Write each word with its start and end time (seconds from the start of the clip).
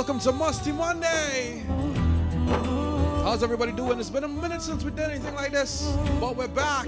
Welcome 0.00 0.18
to 0.20 0.32
Musty 0.32 0.72
Monday. 0.72 1.62
How's 3.22 3.42
everybody 3.42 3.72
doing? 3.72 4.00
It's 4.00 4.08
been 4.08 4.24
a 4.24 4.28
minute 4.28 4.62
since 4.62 4.82
we 4.82 4.92
did 4.92 5.10
anything 5.10 5.34
like 5.34 5.52
this, 5.52 5.94
but 6.18 6.36
we're 6.36 6.48
back. 6.48 6.86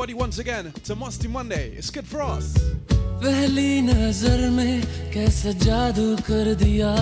Everybody 0.00 0.14
once 0.14 0.38
again 0.38 0.72
to 0.84 0.94
Musty 0.94 1.26
Monday. 1.26 1.72
It's 1.76 1.90
Kid 1.90 2.06
Frost. 2.06 2.58
पहली 3.18 3.82
नज़र 3.82 4.40
में 4.54 5.10
कैसा 5.10 5.52
जादू 5.58 6.22
कर 6.22 6.54
दिया 6.54 6.92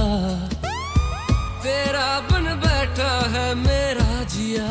तेरा 1.61 2.09
बन 2.31 2.47
बैठा 2.65 3.13
है 3.35 3.49
मेरा 3.55 4.13
जिया 4.33 4.71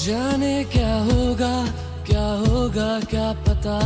जाने 0.00 0.56
क्या 0.72 0.94
होगा 1.10 1.54
क्या 2.08 2.28
होगा, 2.48 2.90
क्या 3.12 3.28
पता 3.44 3.76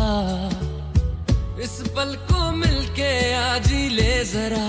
इस 1.66 1.74
पल 1.96 2.14
को 2.30 2.50
मिलके 2.62 3.10
आज 3.42 3.72
ले 3.98 4.14
जरा 4.34 4.66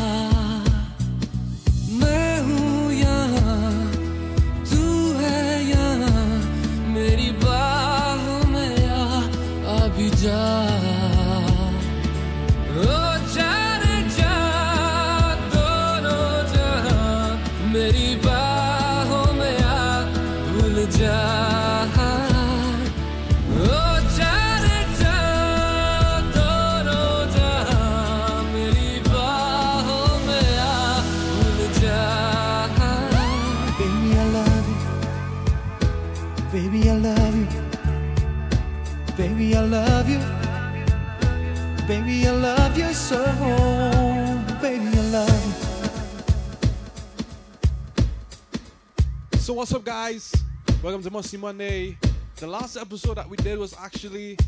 So 49.46 49.54
what's 49.54 49.72
up, 49.76 49.86
guys? 49.86 50.34
Welcome 50.82 51.04
to 51.04 51.12
Musty 51.12 51.38
Monday. 51.38 52.00
The 52.38 52.48
last 52.48 52.78
episode 52.78 53.18
that 53.18 53.30
we 53.30 53.38
did 53.38 53.60
was 53.60 53.76
actually 53.80 54.40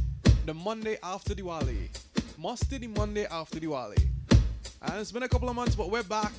the 0.48 0.56
Monday 0.56 0.98
after 1.04 1.36
Diwali. 1.36 1.96
Musty 2.36 2.80
the 2.80 2.88
Monday 2.88 3.28
after 3.30 3.60
Diwali. 3.60 4.08
And 4.82 5.00
it's 5.00 5.12
been 5.12 5.22
a 5.22 5.30
couple 5.30 5.50
of 5.50 5.56
months, 5.56 5.76
but 5.76 5.92
we're 5.92 6.02
back. 6.02 6.32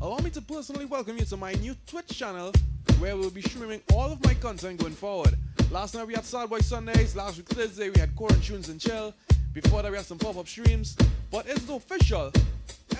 Allow 0.00 0.18
me 0.18 0.30
to 0.30 0.40
personally 0.40 0.84
welcome 0.84 1.18
you 1.18 1.24
to 1.24 1.36
my 1.36 1.54
new 1.54 1.74
Twitch 1.88 2.06
channel 2.16 2.52
where 3.00 3.16
we'll 3.16 3.30
be 3.30 3.42
streaming 3.42 3.82
all 3.92 4.12
of 4.12 4.24
my 4.24 4.34
content 4.34 4.78
going 4.78 4.92
forward. 4.92 5.34
Last 5.72 5.96
night 5.96 6.06
we 6.06 6.14
had 6.14 6.24
Sad 6.24 6.48
Boy 6.48 6.60
Sundays, 6.60 7.16
last 7.16 7.38
week 7.38 7.48
Thursday 7.48 7.90
we 7.90 7.98
had 7.98 8.14
Core 8.14 8.30
and 8.30 8.40
Tunes 8.44 8.68
and 8.68 8.80
Chill. 8.80 9.12
Before 9.52 9.82
that 9.82 9.90
we 9.90 9.96
had 9.96 10.06
some 10.06 10.18
pop-up 10.18 10.46
streams. 10.46 10.96
But 11.32 11.48
it's 11.48 11.68
official. 11.68 12.30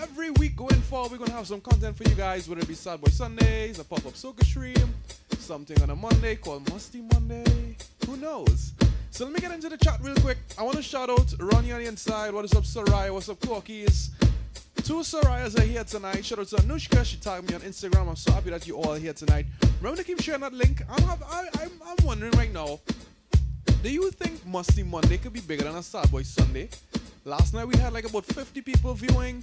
Every 0.03 0.31
week 0.31 0.57
going 0.57 0.81
forward 0.83 1.13
we're 1.13 1.19
gonna 1.19 1.33
have 1.33 1.47
some 1.47 1.61
content 1.61 1.97
for 1.97 2.05
you 2.05 2.15
guys, 2.15 2.49
whether 2.49 2.61
it 2.61 2.69
be 2.69 2.75
Sad 2.75 3.01
Boy 3.01 3.11
Sundays, 3.11 3.79
a 3.79 3.85
pop-up 3.85 4.15
soca 4.15 4.45
stream, 4.45 4.95
something 5.39 5.81
on 5.83 5.91
a 5.91 5.97
Monday 5.97 6.37
called 6.37 6.69
Musty 6.71 7.03
Monday. 7.13 7.77
Who 8.07 8.17
knows? 8.17 8.73
So 9.11 9.25
let 9.25 9.33
me 9.33 9.41
get 9.41 9.53
into 9.53 9.69
the 9.69 9.77
chat 9.77 10.01
real 10.03 10.17
quick. 10.17 10.39
I 10.59 10.63
want 10.63 10.77
to 10.77 10.83
shout 10.83 11.09
out 11.11 11.33
Ronnie 11.39 11.73
on 11.73 11.81
the 11.81 11.87
inside. 11.87 12.35
What 12.35 12.45
is 12.45 12.53
up, 12.55 12.65
Soraya? 12.65 13.13
What's 13.13 13.29
up, 13.29 13.39
Corkies? 13.41 14.11
Two 14.83 15.01
Sorayas 15.01 15.59
are 15.59 15.63
here 15.63 15.85
tonight. 15.85 16.25
Shout 16.25 16.41
out 16.41 16.49
to 16.49 16.57
Anushka. 16.57 17.05
She 17.05 17.17
tagged 17.19 17.49
me 17.49 17.55
on 17.55 17.61
Instagram. 17.61 18.09
I'm 18.09 18.17
so 18.17 18.33
happy 18.33 18.51
that 18.51 18.67
you 18.67 18.77
all 18.77 18.93
are 18.95 18.99
here 18.99 19.13
tonight. 19.13 19.47
Remember 19.81 20.03
to 20.03 20.05
keep 20.05 20.21
sharing 20.21 20.41
that 20.41 20.53
link. 20.53 20.83
I'm, 20.91 21.09
I, 21.09 21.49
I'm, 21.61 21.71
I'm 21.87 21.97
wondering 22.05 22.33
right 22.33 22.53
now. 22.53 22.81
Do 23.83 23.91
you 23.91 24.11
think 24.11 24.45
Musty 24.47 24.83
Monday 24.83 25.19
could 25.19 25.33
be 25.33 25.41
bigger 25.41 25.65
than 25.65 25.77
a 25.77 25.83
Sad 25.83 26.11
Boy 26.11 26.23
Sunday? 26.23 26.69
Last 27.25 27.55
night 27.55 27.67
we 27.67 27.79
had 27.79 27.93
like 27.95 28.09
about 28.09 28.27
50 28.27 28.61
people 28.61 28.93
viewing, 28.95 29.43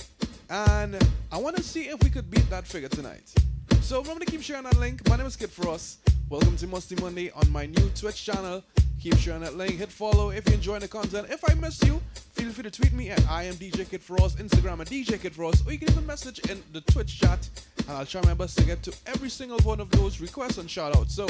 and 0.51 0.98
I 1.31 1.38
want 1.38 1.55
to 1.55 1.63
see 1.63 1.84
if 1.84 2.03
we 2.03 2.10
could 2.10 2.29
beat 2.29 2.50
that 2.50 2.67
figure 2.67 2.89
tonight. 2.89 3.34
So 3.81 4.01
remember 4.01 4.25
to 4.25 4.29
keep 4.29 4.41
sharing 4.41 4.63
that 4.63 4.77
link. 4.77 5.08
My 5.08 5.15
name 5.15 5.25
is 5.25 5.38
Kid 5.38 5.50
Frost. 5.50 6.00
Welcome 6.29 6.58
to 6.58 6.67
Musty 6.67 6.96
Monday 6.96 7.31
on 7.31 7.50
my 7.50 7.65
new 7.65 7.89
Twitch 7.96 8.25
channel. 8.25 8.62
Keep 9.01 9.15
sharing 9.17 9.41
that 9.41 9.55
link. 9.55 9.77
Hit 9.77 9.89
follow 9.89 10.29
if 10.29 10.46
you're 10.46 10.55
enjoying 10.55 10.81
the 10.81 10.89
content. 10.89 11.27
If 11.29 11.50
I 11.50 11.53
missed 11.53 11.86
you, 11.86 12.01
feel 12.34 12.51
free 12.51 12.63
to 12.63 12.72
tweet 12.72 12.91
me 12.91 13.10
at 13.10 13.25
I 13.29 13.43
am 13.43 13.55
DJ 13.55 13.89
Kid 13.89 14.03
Frost, 14.03 14.39
Instagram 14.39 14.81
at 14.81 14.88
DJ 14.88 15.20
Kid 15.20 15.34
Frost, 15.34 15.65
or 15.65 15.72
you 15.72 15.79
can 15.79 15.89
even 15.89 16.05
message 16.05 16.39
in 16.50 16.62
the 16.74 16.81
Twitch 16.81 17.20
chat, 17.20 17.50
and 17.88 17.98
I'll 17.98 18.05
try 18.05 18.22
my 18.24 18.34
best 18.34 18.58
to 18.58 18.65
get 18.65 18.84
to 18.84 18.93
every 19.08 19.29
single 19.29 19.60
one 19.60 19.79
of 19.79 19.89
those 19.91 20.20
requests 20.20 20.58
and 20.58 20.70
shout 20.70 20.96
outs. 20.98 21.15
So 21.15 21.27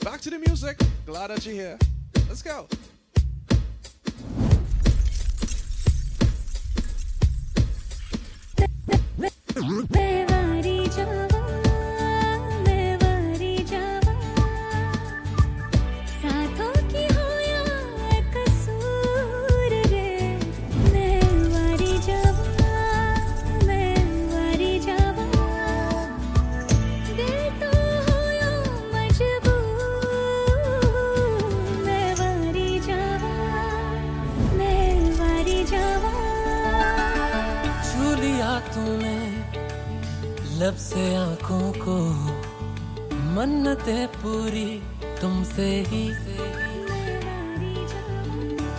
back 0.00 0.20
to 0.20 0.30
the 0.30 0.38
music. 0.38 0.78
Glad 1.06 1.28
that 1.28 1.46
you're 1.46 1.54
here. 1.54 1.78
Let's 2.28 2.42
go. 2.42 2.68
मैं 9.93 10.25
वारी 10.25 10.77
लब 40.68 40.76
से 40.76 41.14
आँखों 41.16 41.72
को 41.72 41.96
मन्नतें 43.34 44.08
पूरी 44.08 44.82
तुमसे 45.20 45.84
ही। 45.88 46.10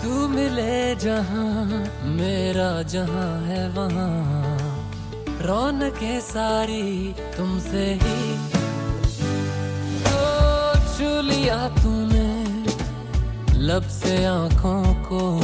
तू 0.03 0.27
मिले 0.27 0.95
जहाँ, 0.95 1.65
मेरा 2.05 2.81
जहाँ 2.81 3.41
है 3.41 3.69
वहाँ। 3.69 4.57
रौनकें 5.41 6.19
सारी 6.19 7.15
तुमसे 7.37 7.99
ही। 8.03 8.37
छू 10.93 11.21
लिया 11.21 11.69
तूने, 11.69 12.29
लब 13.59 13.83
से 13.83 14.25
आँखों 14.25 14.93
को 14.93 15.39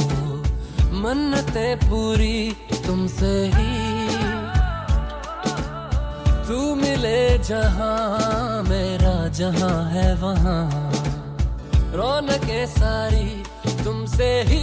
मन्नतें 0.92 1.76
पूरी 1.78 2.56
तुमसे 2.86 3.52
ही। 3.54 3.95
तू 6.46 6.74
मिले 6.74 7.38
जहाँ 7.38 8.62
मेरा 8.62 9.16
जहाँ 9.28 9.90
है 9.90 10.14
वहाँ। 10.14 10.92
रौनकें 11.94 12.66
सारी 12.66 13.42
तुमसे 13.84 14.30
ही। 14.42 14.62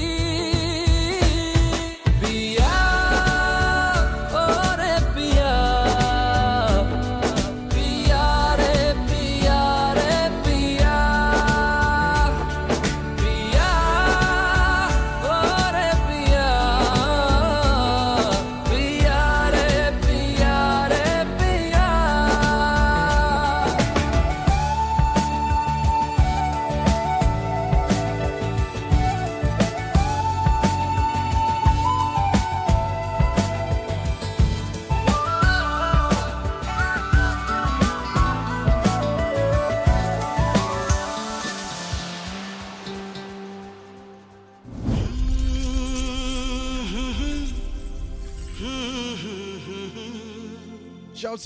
पिया 2.21 2.71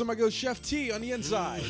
My 0.06 0.16
girl 0.16 0.30
Chef 0.30 0.62
T 0.62 0.92
on 0.92 1.02
the 1.02 1.12
inside. 1.12 1.64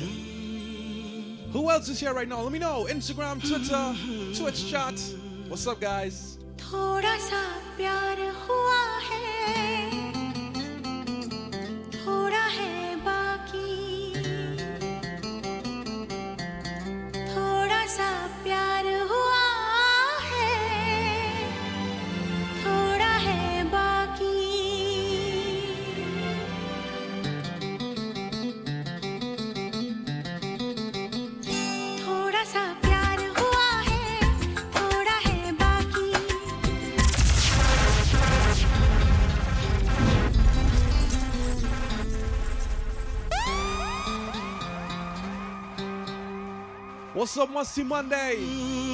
Who 1.53 1.69
else 1.69 1.87
is 1.87 1.99
here 1.99 2.13
right 2.13 2.27
now? 2.27 2.41
Let 2.41 2.51
me 2.51 2.59
know. 2.59 2.85
Instagram, 2.89 3.39
Twitter, 3.39 3.95
Twitch 4.37 4.69
chat. 4.69 4.99
What's 5.47 5.65
up, 5.65 5.79
guys? 5.79 6.37
What's 47.37 47.49
up, 47.49 47.53
Musty 47.53 47.83
Monday? 47.83 48.86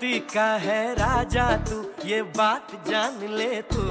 धरती 0.00 0.18
का 0.32 0.44
है 0.56 0.94
राजा 0.94 1.44
तू, 1.68 1.78
ये 2.04 2.20
बात 2.36 2.68
जान 2.88 3.16
ले 3.30 3.48
तू। 3.62 3.82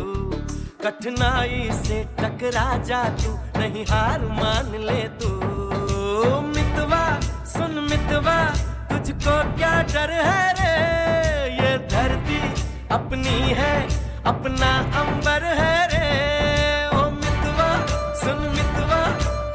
कठिनाई 0.83 1.69
से 1.71 1.97
टकरा 2.19 2.65
जा 2.83 3.03
तू, 3.19 3.33
नहीं 3.59 3.83
हार 3.83 4.21
मान 4.39 4.71
ले 4.85 5.01
तू। 5.19 5.29
मितवा, 6.47 7.01
सुन 7.45 7.77
मितवा, 7.91 8.37
तुझको 8.89 9.35
क्या 9.57 9.71
डर 9.83 10.13
है 10.19 10.41
रे? 10.59 10.73
ये 11.55 11.77
धरती 11.87 12.41
अपनी 12.91 13.37
है, 13.59 13.75
अपना 14.25 14.71
अंबर 15.01 15.45
है 15.61 15.75
रे। 15.93 16.07
ओ 16.97 17.03
मितवा, 17.19 17.69
सुन 18.23 18.41
मितवा, 18.57 19.01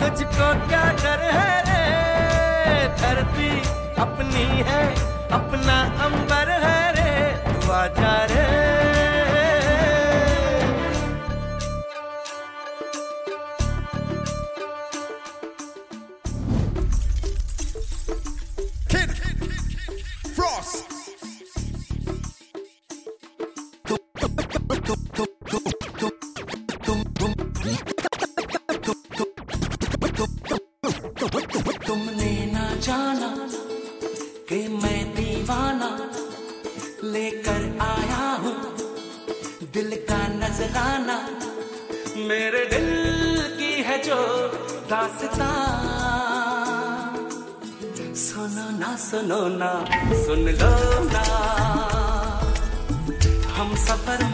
तुझको 0.02 0.52
क्या 0.68 0.84
डर 1.02 1.26
है 1.38 1.50
रे? 1.70 1.82
धरती 3.02 3.50
अपनी 4.02 4.46
है, 4.70 4.84
अपना 5.32 5.82
अंबर 6.04 6.33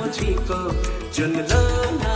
मुझी 0.10 0.34
को 0.50 0.60
चुन 1.14 1.36
लो 1.52 1.64
ना 2.02 2.14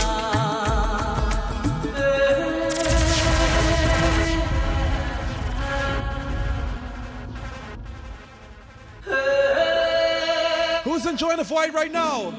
Who's 10.84 11.06
enjoying 11.06 11.38
the 11.38 11.46
fight 11.46 11.74
right 11.74 11.92
now? 11.92 12.32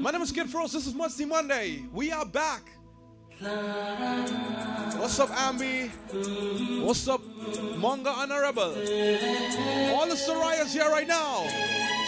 My 0.00 0.10
name 0.10 0.22
is 0.22 0.32
Kid 0.32 0.48
Frost. 0.48 0.72
This 0.72 0.86
is 0.86 0.94
Musty 0.94 1.24
Monday. 1.24 1.84
We 1.92 2.10
are 2.10 2.24
back. 2.24 2.62
What's 4.98 5.18
up, 5.20 5.28
Ambi? 5.30 5.90
What's 6.82 7.06
up, 7.06 7.20
Manga 7.76 8.10
Honorable? 8.10 8.72
All 9.94 10.06
the 10.06 10.16
Sorayas 10.16 10.72
here 10.72 10.88
right 10.88 11.06
now. 11.06 11.44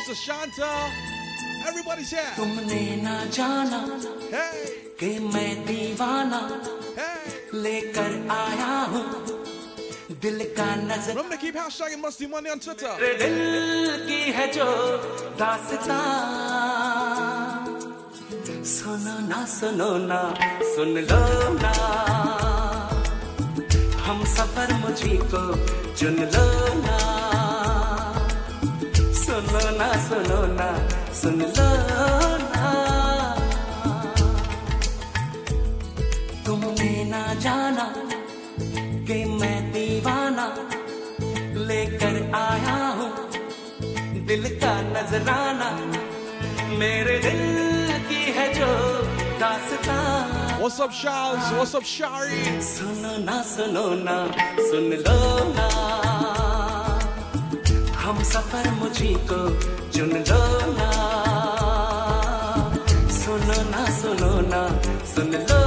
Sashanta. 0.08 1.12
everybody 1.69 2.04
share. 2.04 2.32
तुमने 2.38 2.82
न 3.06 3.08
जाना 3.36 3.80
के 4.99 5.12
मैं 5.34 5.52
दीवाना 5.65 6.41
लेकर 7.54 8.12
आया 8.32 8.73
हूँ। 8.91 9.06
दिल 10.23 10.39
का 10.58 10.67
नज़र 10.89 11.17
हमने 11.19 11.38
की 11.38 11.52
भाषा 11.52 11.69
शागे 11.78 11.95
मस्ती 12.02 12.26
मने 12.34 12.49
अंतर 12.49 12.76
मेरे 13.02 13.13
दिल 13.19 13.38
की 14.08 14.19
है 14.38 14.45
जो 14.54 14.67
दासता। 15.39 15.99
सुनो 18.73 19.15
ना 19.28 19.39
सुनो 19.58 19.91
ना 20.10 20.21
सुन 20.73 20.93
लो 21.10 21.21
ना। 21.63 21.73
हम 24.06 24.23
सफ़र 24.36 24.73
मुझी 24.84 25.17
को 25.32 25.43
चुन 25.99 26.17
लो 26.34 26.47
ना। 26.86 26.97
सुनो 29.23 29.63
ना 29.80 29.89
सुनो 30.08 30.41
ना 30.60 30.69
सुन 31.21 31.39
लो 31.41 31.67
ना 32.54 32.69
तुमने 36.45 36.91
ना 37.12 37.23
जाना 37.45 37.86
कि 39.08 39.17
मैं 39.39 39.58
दीवाना 39.73 40.47
लेकर 41.69 42.15
आया 42.41 42.78
हूँ 42.99 43.12
दिल 44.28 44.43
का 44.63 44.73
नजराना 44.93 45.69
मेरे 46.80 47.17
दिल 47.28 47.43
की 48.10 48.23
है 48.38 48.47
जो 48.60 48.71
दास्तां 49.43 50.02
What's 50.63 50.80
up, 50.80 50.91
Charles? 50.97 51.47
What's 51.58 51.73
up, 51.76 51.84
Shari? 51.84 52.43
सुनो 52.67 53.17
ना 53.28 53.41
सुनो 53.54 53.86
ना 54.08 54.15
सुन 54.69 54.89
लो 55.06 55.17
ना 55.58 55.67
हम 58.03 58.17
सफ़र 58.23 58.69
मुझी 58.79 59.13
को 59.31 59.37
चुन 59.91 60.09
लो 60.29 60.41
ना। 60.77 60.89
सुनो 63.19 63.59
ना 63.71 63.85
सुनो 63.99 64.31
ना 64.51 64.61
सुन 65.13 65.31
लो 65.49 65.62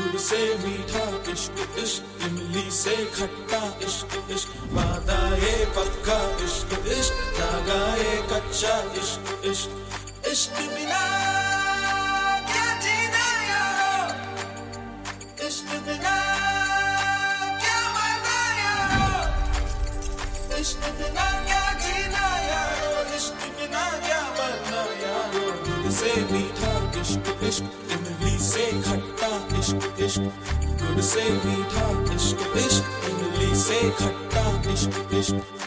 गुड़ 0.00 0.20
से 0.20 0.38
मीठा 0.58 1.32
इश्क 1.32 1.78
इश्क 1.78 2.24
इमली 2.26 2.70
से 2.70 2.96
खट्टा 3.16 3.62
इश्क 3.86 4.26
इश्क। 4.30 4.48
वादा 4.72 5.36
ये 5.36 5.64
पक्का 5.76 6.18
इश्क 6.44 6.86
इश्क। 6.98 7.12
धागा 7.38 7.96
ये 7.96 8.16
कच्चा 8.32 8.78
इश्क 9.02 9.42
इश्क। 9.44 10.26
इश्क 10.26 10.50
बिना 10.74 11.13
इश्क 30.04 30.20
दूध 30.80 31.00
से 31.10 31.22
मीठा 31.44 31.86
इश्क 32.14 32.56
इश्क 32.56 33.08
इमली 33.10 33.54
से 33.60 33.80
खट्टा 34.00 34.46
इश्क 34.72 35.14
इश्क 35.18 35.63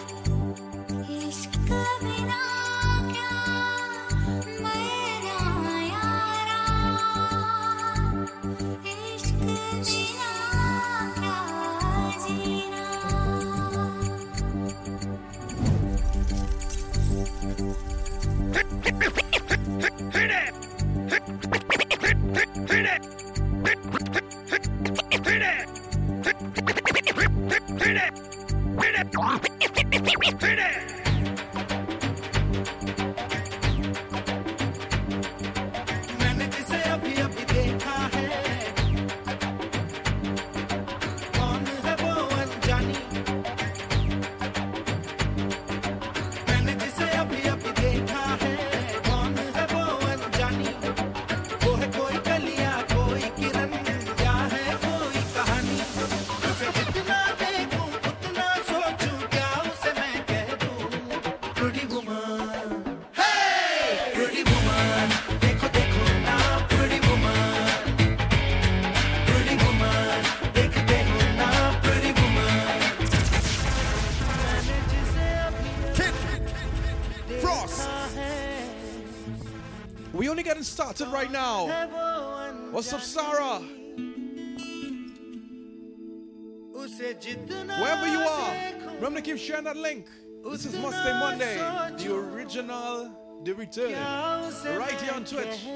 started 80.97 81.13
right 81.13 81.31
now. 81.31 81.67
What's 82.71 82.91
up, 82.91 83.01
Sarah? 83.01 83.60
Wherever 87.79 88.07
you 88.07 88.19
are, 88.19 88.55
remember 88.95 89.19
to 89.19 89.21
keep 89.21 89.38
sharing 89.38 89.65
that 89.65 89.77
link. 89.77 90.07
This 90.43 90.65
is 90.65 90.73
Mustang 90.73 91.19
Monday, 91.19 91.57
the 91.97 92.15
original, 92.15 93.12
the 93.43 93.53
return, 93.53 93.93
right 94.75 94.99
here 94.99 95.13
on 95.13 95.23
Twitch. 95.23 95.67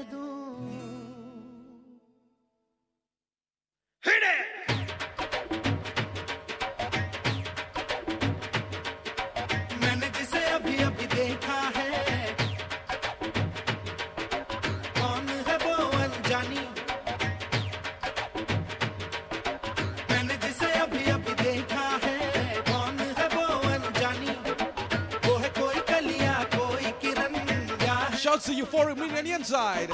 To 28.40 28.52
Euphoric 28.52 28.96
Media 28.96 29.18
on 29.18 29.24
the 29.24 29.32
inside. 29.32 29.90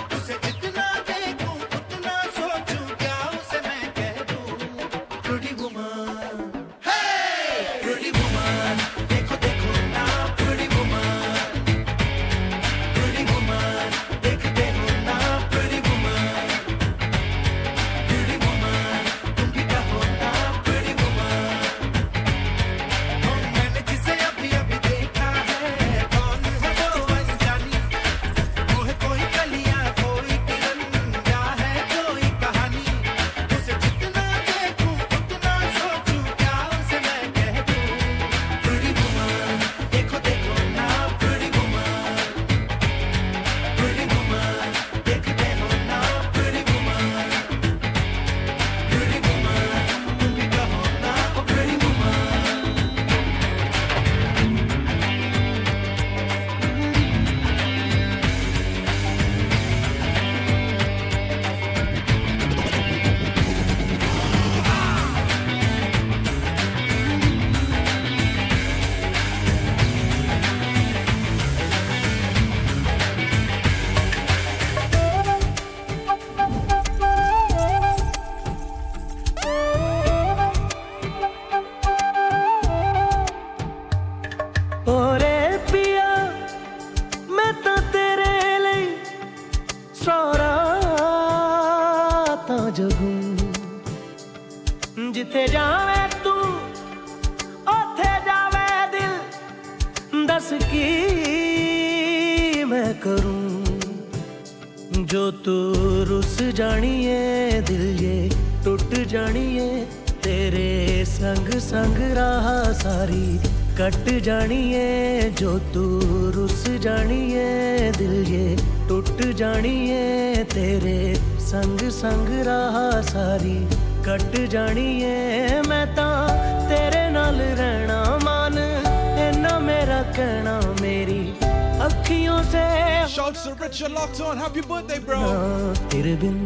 Shouts 133.68 133.68
to 133.68 133.68
Richard 133.68 133.92
Locked 133.92 134.22
On. 134.22 134.38
Happy 134.38 134.62
birthday, 134.62 135.00
bro. 135.00 135.20
ना 135.20 135.74
तेरे 135.92 136.16
बिन 136.22 136.38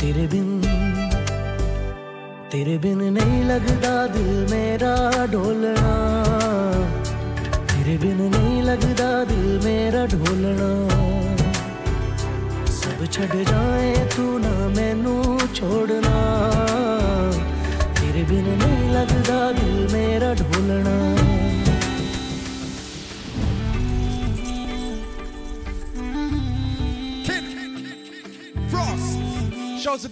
तेरे 0.00 0.26
बिन 0.32 0.48
तेरे 2.52 2.76
बिन 2.84 3.00
नहीं 3.18 3.42
लगदा 3.50 3.94
दिल 4.14 4.30
मेरा 4.50 4.67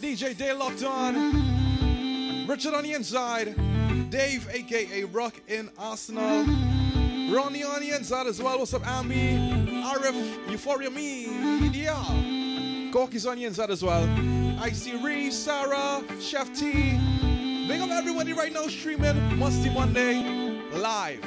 DJ 0.08 0.38
Day 0.38 0.54
Locked 0.54 0.86
On. 0.86 2.48
Richard 2.48 2.74
on 2.74 2.84
the 2.84 2.94
inside. 2.94 3.54
Dave, 4.10 4.48
aka 4.50 5.04
Rock 5.04 5.34
in 5.50 5.70
Arsenal. 5.78 6.46
Ronnie 7.30 7.66
on 7.66 7.82
the 7.82 7.94
inside 7.94 8.26
as 8.26 8.42
well. 8.42 8.58
What's 8.58 8.74
up, 8.74 8.88
Ami? 8.88 9.38
RF, 9.84 10.50
Euphoria 10.50 10.90
Me. 10.90 11.26
Yeah. 11.74 12.90
Corky's 12.94 13.26
on 13.26 13.36
the 13.36 13.44
inside 13.44 13.70
as 13.70 13.84
well. 13.84 14.04
I 14.62 14.70
see 14.72 14.96
Reese, 14.96 15.38
Sarah, 15.38 16.02
Chef 16.22 16.58
T. 16.58 16.98
Big 17.68 17.82
up 17.82 17.90
everybody 17.90 18.32
right 18.32 18.54
now 18.54 18.66
streaming 18.68 19.38
Musty 19.38 19.70
Monday 19.70 20.62
live. 20.72 21.26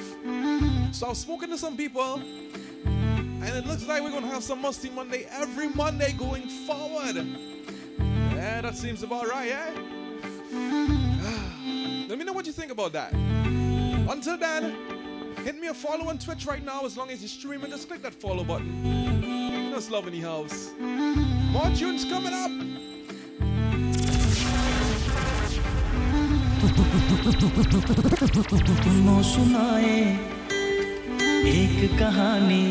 So 0.91 1.11
I've 1.11 1.19
spoken 1.19 1.51
to 1.51 1.59
some 1.59 1.77
people, 1.77 2.15
and 2.15 3.45
it 3.45 3.67
looks 3.67 3.87
like 3.87 4.03
we're 4.03 4.11
gonna 4.11 4.29
have 4.29 4.43
some 4.43 4.63
Musty 4.63 4.89
Monday 4.89 5.27
every 5.33 5.69
Monday 5.69 6.13
going 6.13 6.49
forward 6.67 7.50
Yeah, 8.70 8.70
that 8.70 8.76
seems 8.78 9.02
about 9.02 9.28
right, 9.28 9.50
yeah? 9.50 9.72
Let 12.08 12.20
me 12.20 12.24
know 12.24 12.32
what 12.32 12.46
you 12.46 12.52
think 12.54 12.72
about 12.72 12.94
that. 12.94 13.12
Until 13.12 14.38
then, 14.38 14.76
hit 15.44 15.60
me 15.60 15.66
a 15.66 15.74
follow 15.74 16.10
on 16.10 16.20
Twitch 16.20 16.46
right 16.46 16.64
now 16.64 16.86
as 16.86 16.96
long 16.96 17.10
as 17.10 17.22
you're 17.22 17.28
streaming. 17.28 17.72
Just 17.72 17.88
click 17.88 18.04
that 18.04 18.14
follow 18.14 18.44
button. 18.44 19.72
That's 19.72 19.90
love 19.90 20.06
in 20.06 20.14
the 20.14 20.22
house. 20.22 20.70
More 20.78 21.72
tunes 21.72 22.06
coming 22.06 22.34
up. 22.34 22.52
No 29.06 29.22
सुनाए 29.24 29.98
एक 31.50 31.98
कहानी 32.00 32.66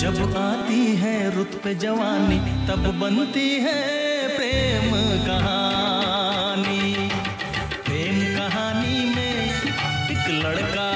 जब 0.00 0.34
आती 0.36 0.82
है 1.02 1.14
रुत 1.36 1.60
पे 1.64 1.74
जवानी 1.84 2.38
तब 2.68 2.90
बनती 3.00 3.48
है 3.66 3.99
प्रेम 4.51 4.93
कहानी 5.25 6.95
प्रेम 7.85 8.17
कहानी 8.37 9.05
में 9.15 9.35
एक 10.13 10.25
लड़का 10.43 10.87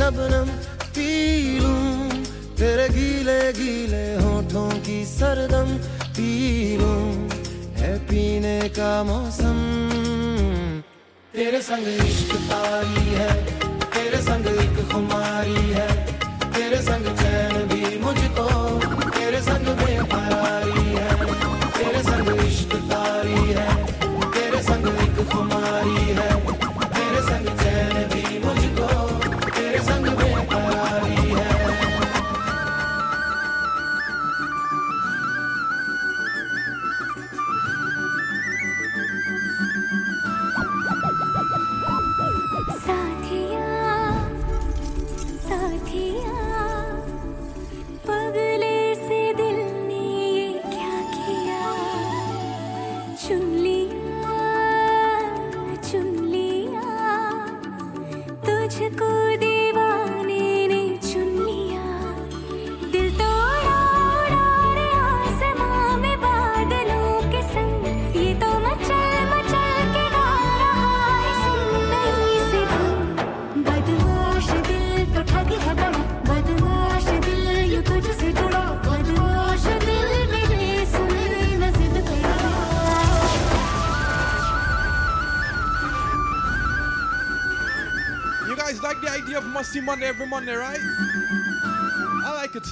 नैनों 0.00 0.46
पी 0.90 1.58
लूँ 1.58 2.10
तेरे 2.58 2.88
गीले 2.88 3.52
गीले 3.52 4.14
होठों 4.14 4.70
की 4.70 5.04
सरदम 5.04 5.78
पी 6.10 6.76
लूँ 6.78 7.28
है 7.76 7.98
पीने 7.98 8.68
का 8.68 9.04
मौसम। 9.04 9.56
तेरे 11.34 11.62
संग 11.62 11.86
इश्क 11.86 12.34
तारी 12.34 13.06
है 13.06 13.43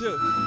그. 0.03 0.42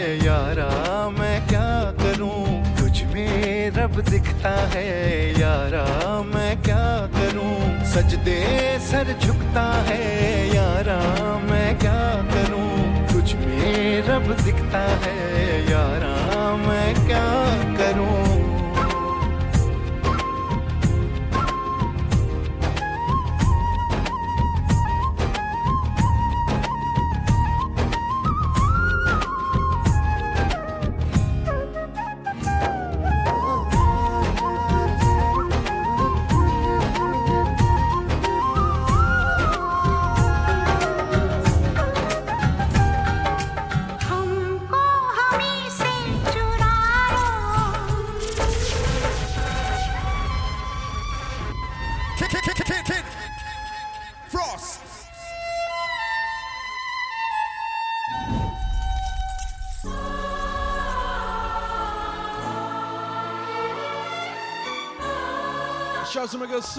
यारा, 0.00 1.08
मैं 1.18 1.48
क्या 1.48 1.92
करूँ? 2.00 2.64
तुझ 2.78 3.02
में 3.02 3.70
रब 3.70 4.00
दिखता 4.00 4.50
है 4.68 4.86
यारा, 5.40 6.22
मैं 6.34 6.62
क्या 6.62 7.06
करूँ? 7.16 7.84
सजदे 7.84 8.40
सर 8.80 9.16
झुकता 9.22 9.62
है 9.88 10.02
यारा, 10.54 10.98
मैं 11.38 11.78
क्या 11.78 12.00
करूँ? 12.34 12.70
तुझ 13.12 13.34
में 13.34 14.02
रब 14.02 14.36
दिखता 14.44 14.78
है 14.78 15.70
यारा, 15.70 16.56
मैं 16.56 16.94
क्या 16.94 17.69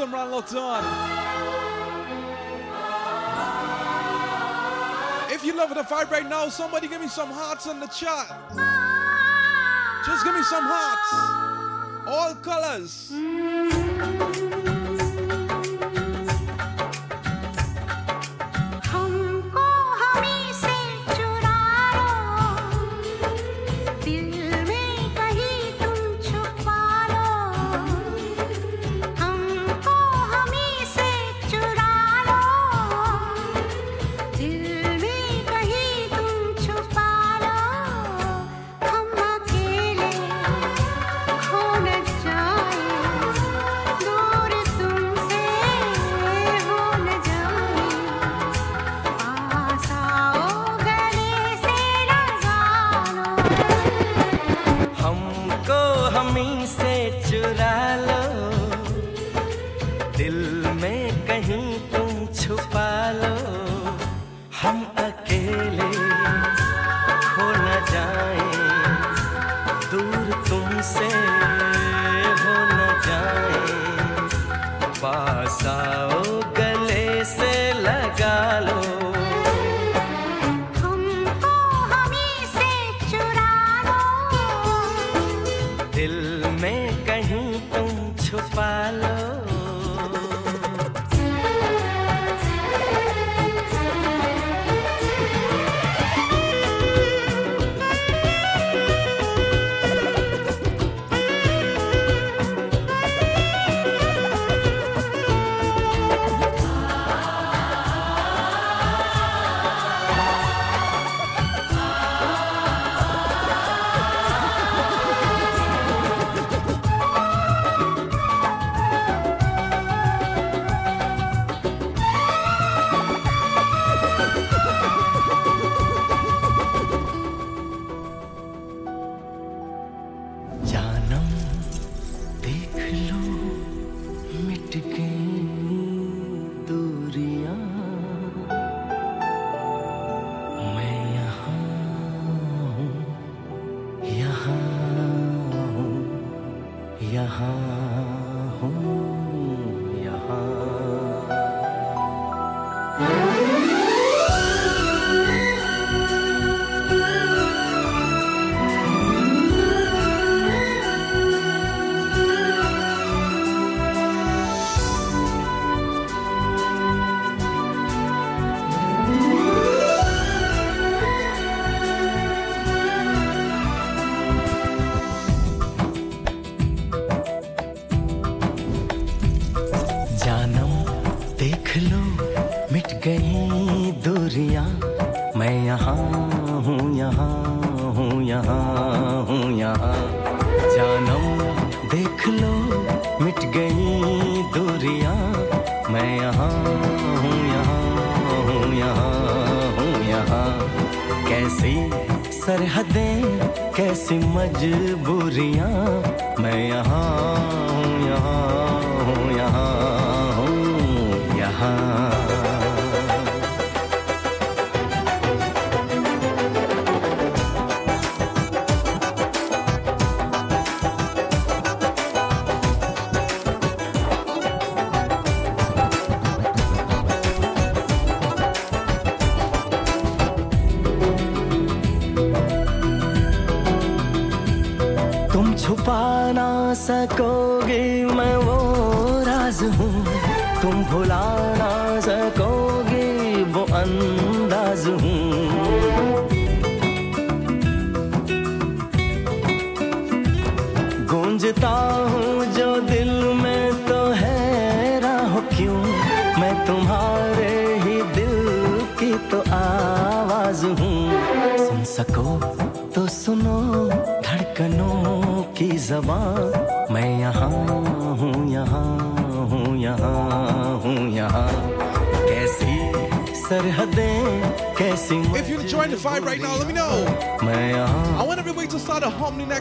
awesome 0.02 0.14
run 0.16 0.32
locked 0.32 0.56
on. 0.56 0.84
If 5.32 5.46
you 5.46 5.56
love 5.56 5.70
the 5.70 5.84
vibe 5.84 6.10
right 6.10 6.28
now, 6.28 6.50
somebody 6.50 6.88
give 6.88 7.02
me 7.02 7.08
some 7.08 7.30
hearts 7.30 7.68
in 7.68 7.80
the 7.80 7.86
chat. 7.86 8.28
Just 10.04 10.26
give 10.26 10.34
me 10.34 10.42
some 10.42 10.64
hearts. 10.66 12.08
All 12.08 12.34
colors. 12.36 13.12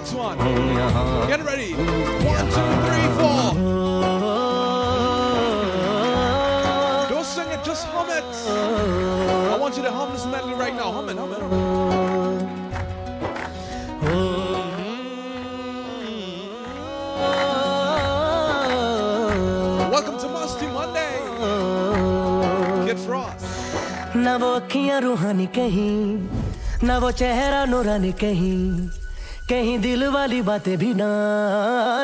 next 0.10 0.14
one. 0.14 0.38
हूँ 0.40 0.78
यहाँ 0.78 1.28
Get 1.28 1.44
ready. 1.46 1.72
One, 1.74 2.48
two, 2.56 2.70
three, 2.86 3.08
four. 3.20 3.44
Don't 7.10 7.26
sing 7.26 7.50
it, 7.52 7.64
just 7.64 7.86
hum 7.94 8.10
it. 8.10 8.24
I 9.54 9.58
want 9.60 9.78
you 9.78 9.84
to 9.84 9.92
hum 9.92 10.12
this 10.14 10.26
medley 10.26 10.54
right 10.54 10.76
now. 10.76 10.92
Hum 10.92 11.10
it, 11.10 11.18
hum 11.18 11.32
it. 11.34 12.56
Welcome 19.92 20.18
to 20.20 20.28
Musty 20.28 20.68
Monday. 20.68 21.14
Kid 22.86 23.00
Frost. 23.06 23.46
ना 24.16 24.36
वो 24.42 24.50
अखियां 24.56 25.00
रूहानी 25.02 25.46
कहीं 25.58 26.88
ना 26.88 26.98
वो 27.04 27.12
चेहरा 27.20 27.64
नूरानी 27.72 28.12
कहीं 28.24 28.66
कहीं 29.51 29.79
दिल 29.79 30.05
वाली 30.07 30.43
बातें 30.43 30.79
भी 30.79 30.95
ना 30.95 31.07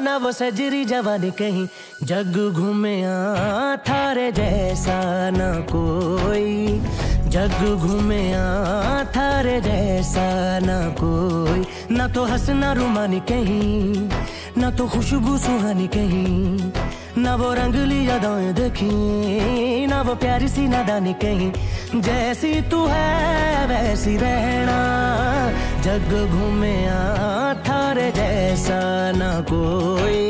ना 0.01 0.17
वो 0.17 0.33
सजरी 0.33 0.85
जवानी 0.85 1.31
कहीं 1.31 1.67
जग 2.03 2.53
घूमे 2.53 3.03
थारे 3.79 4.33
जैसा 4.33 5.31
ना 5.31 5.61
कोई। 5.71 6.81
जग 7.29 7.79
घूमे 7.79 8.33
थारे 9.17 9.61
जैसा 9.61 10.59
ना 10.59 10.79
कोई। 11.01 11.65
ना 11.97 12.09
तो 12.09 12.25
हंसना 12.25 12.73
रुमानी 12.73 13.21
कहीं, 13.21 14.09
ना 14.59 14.71
तो 14.71 14.89
खुशबू 14.89 15.39
सुहानी 15.39 15.87
कहीं। 15.87 16.73
ना 17.23 17.35
वो 17.37 17.53
रंगली 17.53 18.09
यादें 18.09 18.55
देखी, 18.55 19.87
ना 19.87 20.03
वो 20.03 20.15
प्यारी 20.15 20.49
सी 20.49 20.69
नादानी 20.69 21.13
कहीं। 21.13 21.53
जैसी 22.03 22.61
तू 22.61 22.87
है, 22.87 23.67
वैसी 23.67 24.17
रहना। 24.17 25.36
जग 25.87 26.13
घूमे 26.31 26.87
आ 26.87 27.55
थारे 27.67 28.11
जैसा 28.11 28.79
ना 29.17 29.29
कोई। 29.51 30.23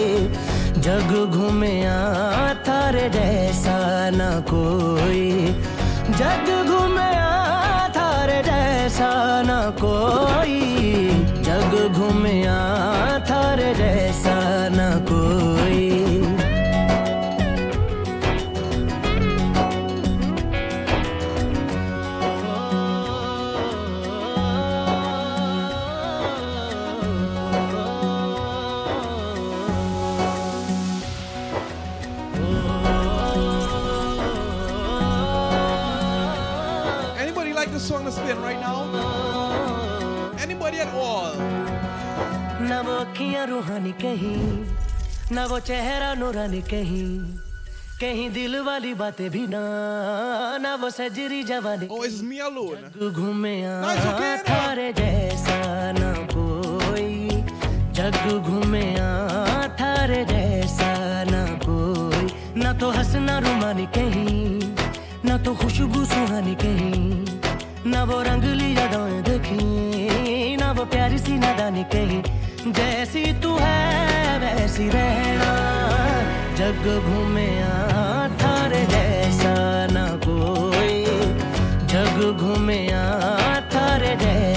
जग 0.84 1.12
घूमे 1.32 1.70
थारे 2.66 3.09
जैसा 3.09 3.76
ना 4.11 4.28
कोई। 4.50 5.24
जग 6.20 6.50
घूमे 6.68 7.09
आ 7.16 7.88
थारे 7.88 8.42
जैसा 8.42 9.11
ना 9.42 9.59
कोई। 9.80 10.61
जग 11.48 11.72
घूमे 11.92 12.36
आ 12.46 13.18
थारे 13.30 13.74
जैसा 13.74 14.55
अखियाँ 43.27 43.47
रूहानी 43.51 43.93
कहीं 43.99 45.35
ना 45.35 45.45
वो 45.51 45.59
चेहरा 45.66 46.12
नूरानी 46.14 46.61
कहीं 46.70 47.11
कहीं 47.99 48.29
दिल 48.31 48.55
वाली 48.62 48.93
बातें 49.03 49.31
भी 49.35 49.47
ना 49.51 49.62
ना 50.62 50.74
वो 50.79 50.91
सजरी 50.95 51.43
जवानी 51.51 51.89
Oh, 51.91 52.03
it's 52.07 52.22
me 52.22 52.39
alone. 52.39 52.87
घूमे 53.03 53.55
आ 53.66 54.39
थारे 54.47 54.93
जैसा 54.95 55.59
ना 55.99 56.11
कोई 56.31 57.43
जग 57.99 58.14
घूमे 58.47 58.85
आ 58.95 59.74
थारे 59.74 60.22
जैसा 60.31 60.91
ना 61.31 61.43
कोई 61.66 62.31
ना 62.62 62.72
तो 62.79 62.91
हंसना 62.95 63.39
रुमानी 63.43 63.87
कहीं 63.91 64.39
ना 65.27 65.39
तो 65.43 65.55
खुशबू 65.66 66.05
सुहानी 66.14 66.55
कहीं 66.62 67.91
ना 67.91 68.05
वो 68.07 68.22
रंगली 68.22 68.70
यादें 68.79 69.22
देखी 69.27 70.57
ना 70.62 70.70
वो 70.79 70.85
प्यारी 70.95 71.18
सी 71.27 71.35
नादानी 71.43 71.85
कहीं 71.91 72.22
जैसी 72.72 73.32
तू 73.32 73.56
है, 73.60 74.38
वैसी 74.38 74.88
रहना। 74.88 75.52
जग 76.56 77.02
घूमे 77.06 77.48
थर 78.42 78.86
जैसा 78.90 79.86
ना 79.92 80.06
कोई। 80.28 81.04
जग 81.86 82.36
घूमे 82.40 82.86
थारे 83.74 84.16
जैसा 84.16 84.55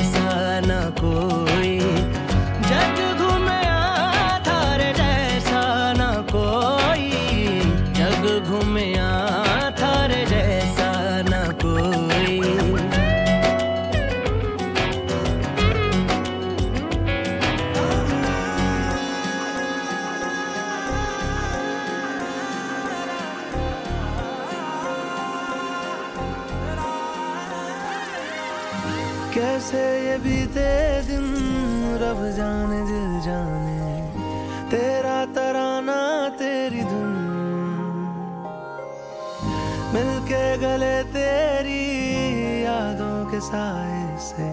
गले 40.79 41.03
तेरी 41.03 42.63
यादों 42.63 43.25
के 43.31 43.39
साए 43.39 44.17
से। 44.17 44.47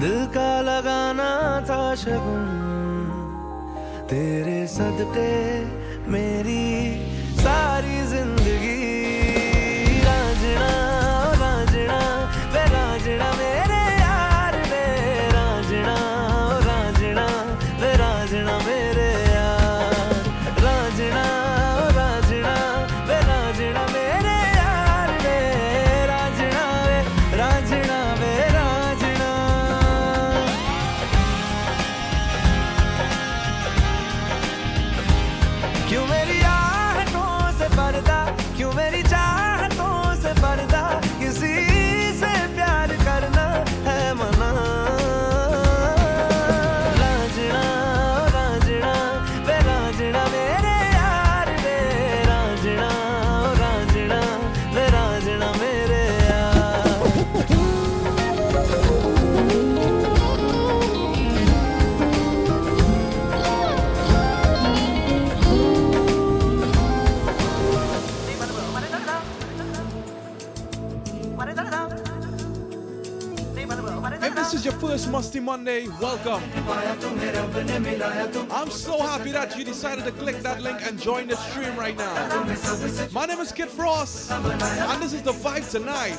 दिल 0.00 0.26
का 0.26 0.60
लगाना 0.60 1.60
था 1.60 1.94
शगुन। 1.94 2.46
तेरे 4.10 4.66
सदके 4.66 5.32
मेरी 6.10 6.64
Monday, 75.40 75.88
welcome. 76.00 76.42
I'm 78.50 78.70
so 78.70 79.00
happy 79.00 79.32
that 79.32 79.56
you 79.56 79.64
decided 79.64 80.04
to 80.04 80.12
click 80.12 80.38
that 80.42 80.60
link 80.60 80.86
and 80.86 81.00
join 81.00 81.28
the 81.28 81.36
stream 81.36 81.76
right 81.76 81.96
now. 81.96 82.14
My 83.12 83.26
name 83.26 83.40
is 83.40 83.52
Kid 83.52 83.68
Frost, 83.68 84.30
and 84.30 85.02
this 85.02 85.12
is 85.12 85.22
the 85.22 85.32
vibe 85.32 85.70
tonight. 85.70 86.18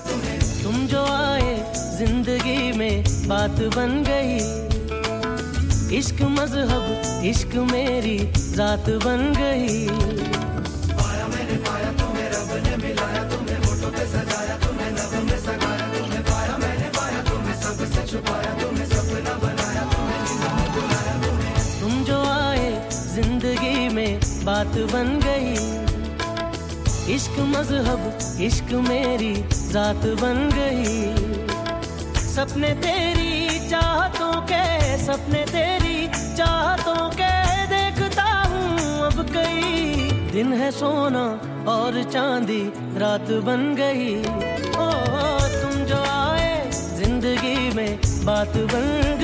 तुम 0.63 0.87
जो 0.87 1.03
आए 1.03 1.55
जिंदगी 1.97 2.71
में 2.77 3.03
बात 3.27 3.59
बन 3.75 4.03
गई 4.07 4.37
इश्क 5.97 6.21
मजहब 6.37 7.23
इश्क 7.25 7.55
मेरी 7.71 8.17
जात 8.55 8.89
बन 9.05 9.33
गई 9.37 10.42
बात 24.45 24.67
बन 24.67 25.19
गई। 25.23 25.53
इश्क 27.15 27.39
मज़हब, 27.39 28.17
इश्क 28.41 28.71
मेरी 28.89 29.33
जात 29.71 30.05
बन 30.21 30.49
गई। 30.53 31.13
सपने 32.17 32.73
तेरी 32.73 33.69
चाहतों 33.69 34.41
के, 34.41 34.97
सपने 34.97 35.45
तेरी 35.45 36.07
चाहतों 36.37 37.09
के 37.09 37.31
देखता 37.67 38.23
हूँ 38.23 38.99
अब 39.05 39.25
कई। 39.33 39.95
दिन 40.31 40.53
है 40.53 40.71
सोना 40.71 41.25
और 41.71 42.03
चांदी, 42.03 42.63
रात 42.97 43.31
बन 43.45 43.75
गई। 43.75 44.15
ओ, 44.19 44.91
तुम 45.61 45.83
जो 45.85 46.03
आए, 46.03 46.71
ज़िंदगी 46.71 47.75
में 47.75 47.99
बात 48.25 48.57
बन 48.57 49.17
गई 49.19 49.22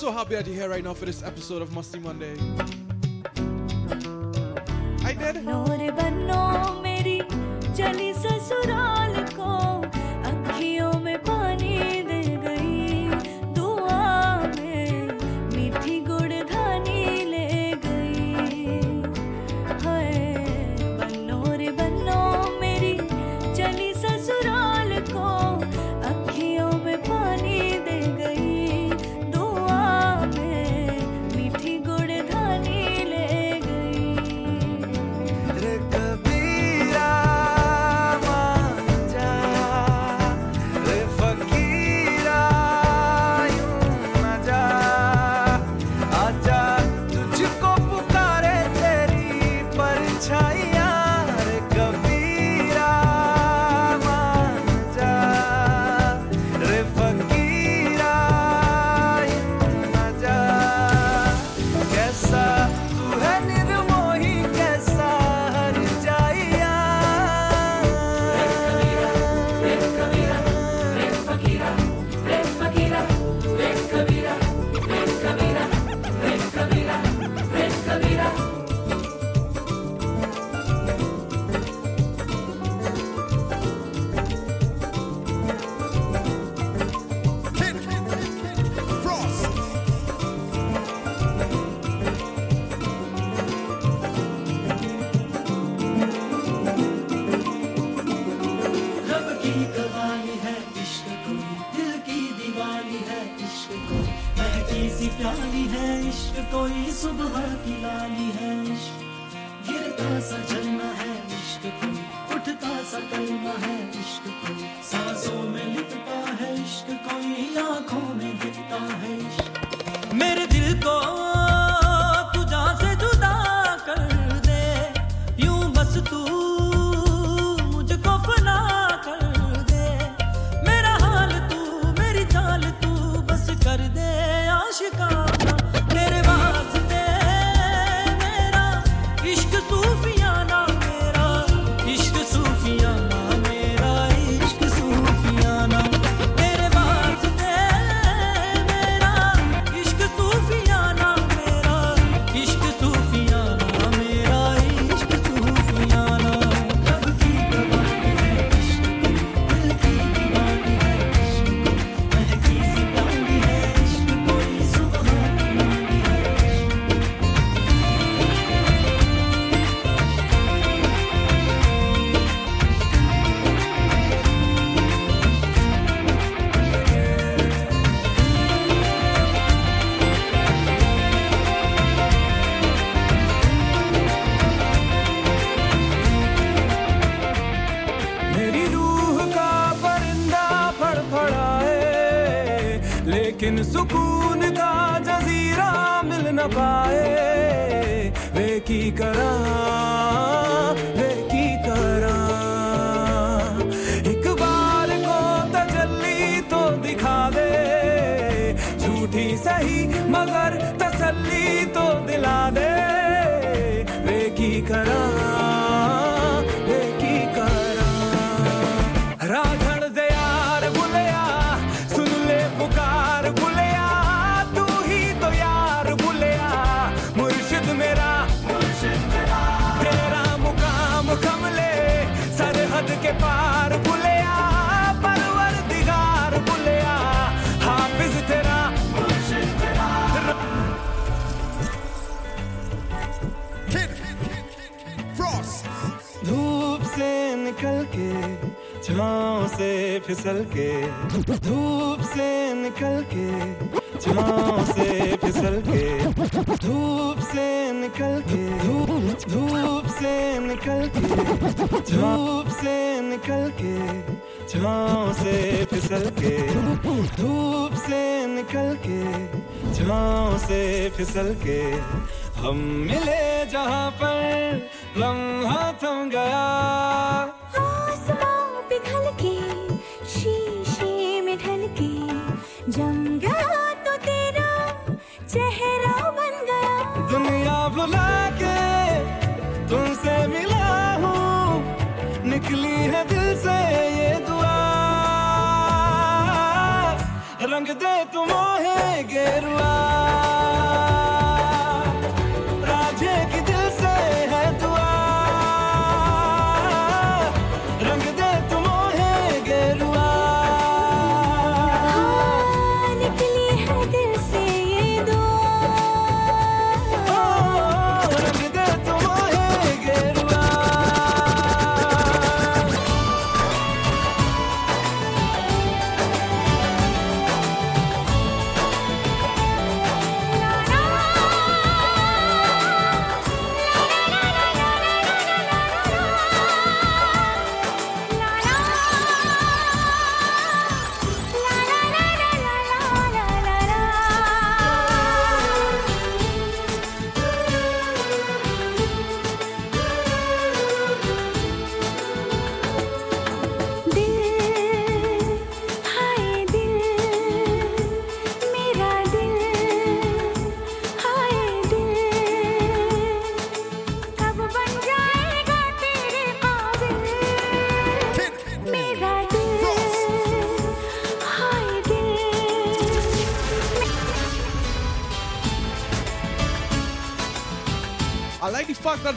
so 0.00 0.12
happy 0.12 0.34
that 0.34 0.46
you're 0.46 0.54
here 0.54 0.68
right 0.68 0.84
now 0.84 0.92
for 0.92 1.06
this 1.06 1.22
episode 1.22 1.62
of 1.62 1.70
Masti 1.70 2.00
Monday. 2.02 2.36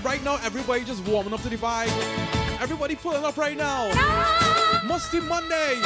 right 0.03 0.23
now. 0.23 0.39
Everybody 0.43 0.83
just 0.83 1.03
warming 1.05 1.33
up 1.33 1.41
to 1.41 1.49
the 1.49 1.57
vibe. 1.57 1.89
Everybody 2.61 2.95
pulling 2.95 3.23
up 3.23 3.37
right 3.37 3.57
now. 3.57 3.87
No. 3.87 4.93
Masti 4.93 5.25
Monday. 5.27 5.81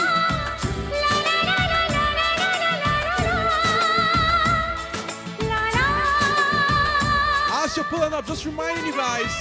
As 7.55 7.77
you're 7.77 7.85
pulling 7.85 8.13
up, 8.13 8.27
just 8.27 8.45
reminding 8.45 8.85
you 8.85 8.91
guys 8.91 9.31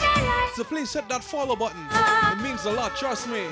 to 0.57 0.64
please 0.64 0.93
hit 0.93 1.09
that 1.09 1.25
follow 1.25 1.57
button. 1.57 1.85
It 1.91 2.43
means 2.43 2.64
a 2.66 2.70
lot, 2.70 2.97
trust 2.97 3.29
me. 3.29 3.49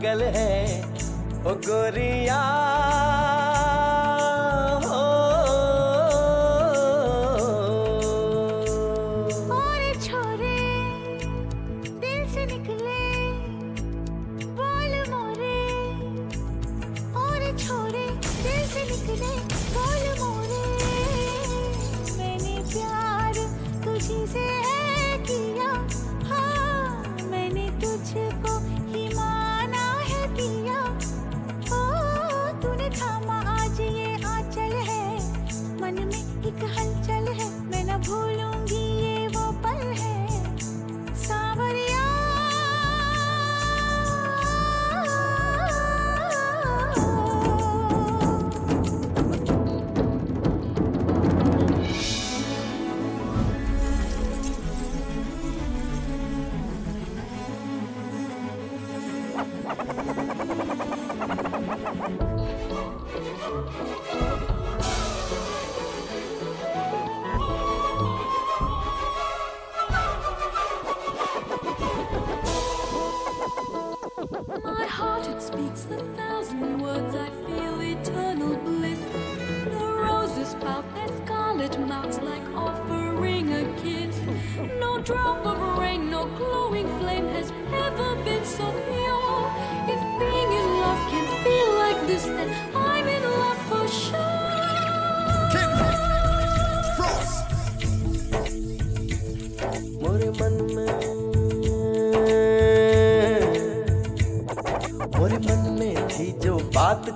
पागल 0.00 0.22
है। 0.34 0.49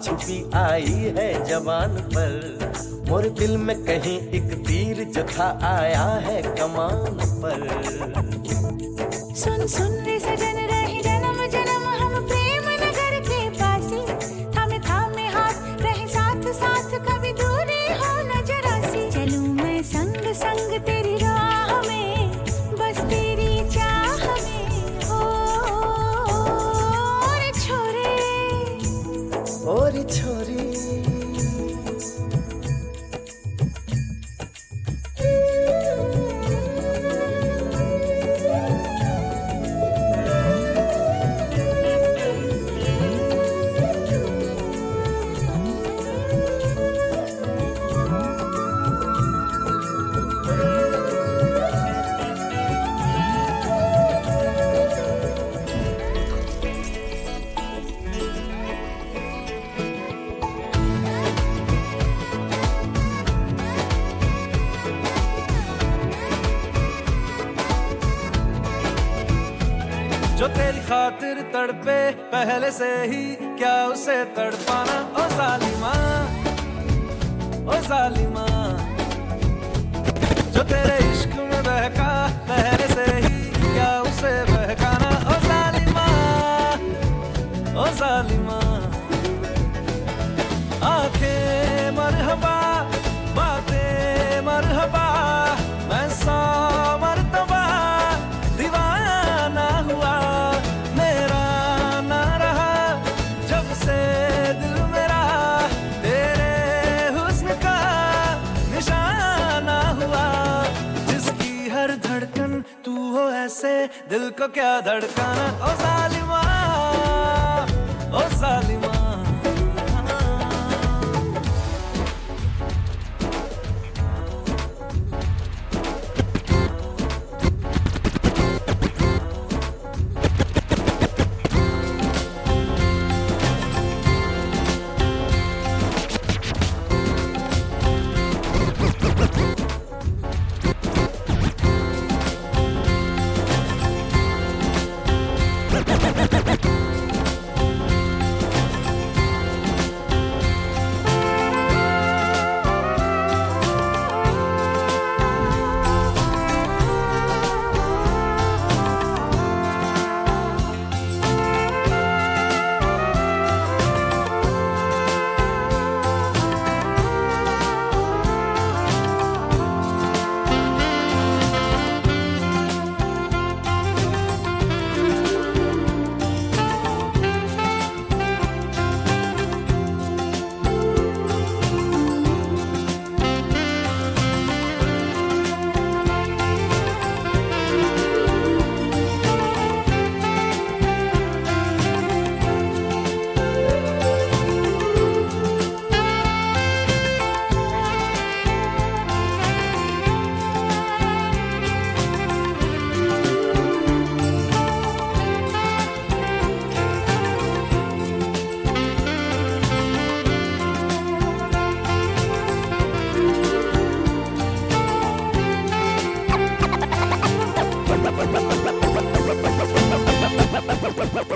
छुपी 0.04 0.38
आई 0.54 1.12
है 1.18 1.28
जवान 1.44 1.94
पर। 2.14 2.32
मोर 3.08 3.28
दिल 3.28 3.56
में 3.56 3.76
कहीं 3.84 4.18
एक 4.28 4.52
तीर 4.66 5.04
जथा 5.04 5.46
आया 5.62 6.04
है 6.26 6.42
कमान 6.42 7.18
पर। 7.42 7.62
सुन 9.36 9.66
सुन 9.66 9.96
रे 10.06 10.18
सजन 10.20 10.63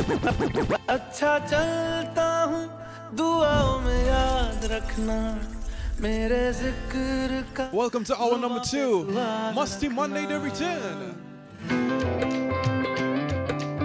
अच्छा 0.09 1.39
चलता 1.39 2.27
हूँ 2.51 2.65
दुआओं 3.17 3.79
में 3.81 4.07
याद 4.07 4.65
रखना 4.73 5.19
Welcome 7.73 8.05
to 8.05 8.17
our 8.17 8.39
number 8.39 8.61
two, 8.61 9.05
Masti 9.57 9.91
Monday 9.91 10.27
the 10.27 10.39
Return. 10.39 11.17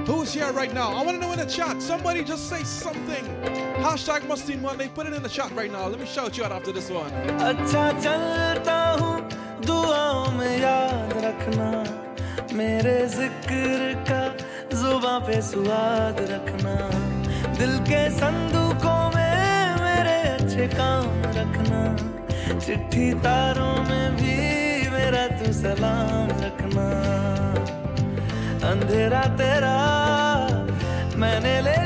Who's 0.05 0.31
here 0.31 0.51
right 0.51 0.71
now? 0.71 0.93
I 0.93 1.03
want 1.03 1.19
to 1.19 1.25
know 1.25 1.31
in 1.31 1.39
the 1.39 1.47
chat. 1.47 1.81
Somebody 1.81 2.23
just 2.23 2.49
say 2.49 2.63
something. 2.63 3.25
Hashtag 3.81 4.27
Masti 4.27 4.61
Monday. 4.61 4.89
Put 4.89 5.07
it 5.07 5.13
in 5.13 5.23
the 5.23 5.29
chat 5.29 5.51
right 5.53 5.71
now. 5.71 5.87
Let 5.87 5.99
me 5.99 6.05
shout 6.05 6.37
you 6.37 6.43
out 6.43 6.51
after 6.51 6.71
this 6.71 6.91
one. 6.91 7.11
जुबा 14.83 15.19
पे 15.19 15.41
स्वाद 15.41 16.17
रखना। 16.29 16.73
दिल 17.57 17.73
के 17.79 17.99
संदूकों 18.09 19.03
में 19.15 19.75
मेरे 19.81 20.15
अच्छे 20.29 20.67
काम 20.67 21.05
रखना। 21.37 21.81
चिट्ठी 22.59 23.13
तारों 23.13 23.75
में 23.83 24.15
भी 24.15 24.35
मेरा 24.91 25.23
तू 25.37 25.53
सलाम 25.53 26.27
रखना। 26.43 26.87
अंधेरा 28.71 29.21
तेरा 29.39 29.77
मैंने 31.15 31.55
ले 31.61 31.82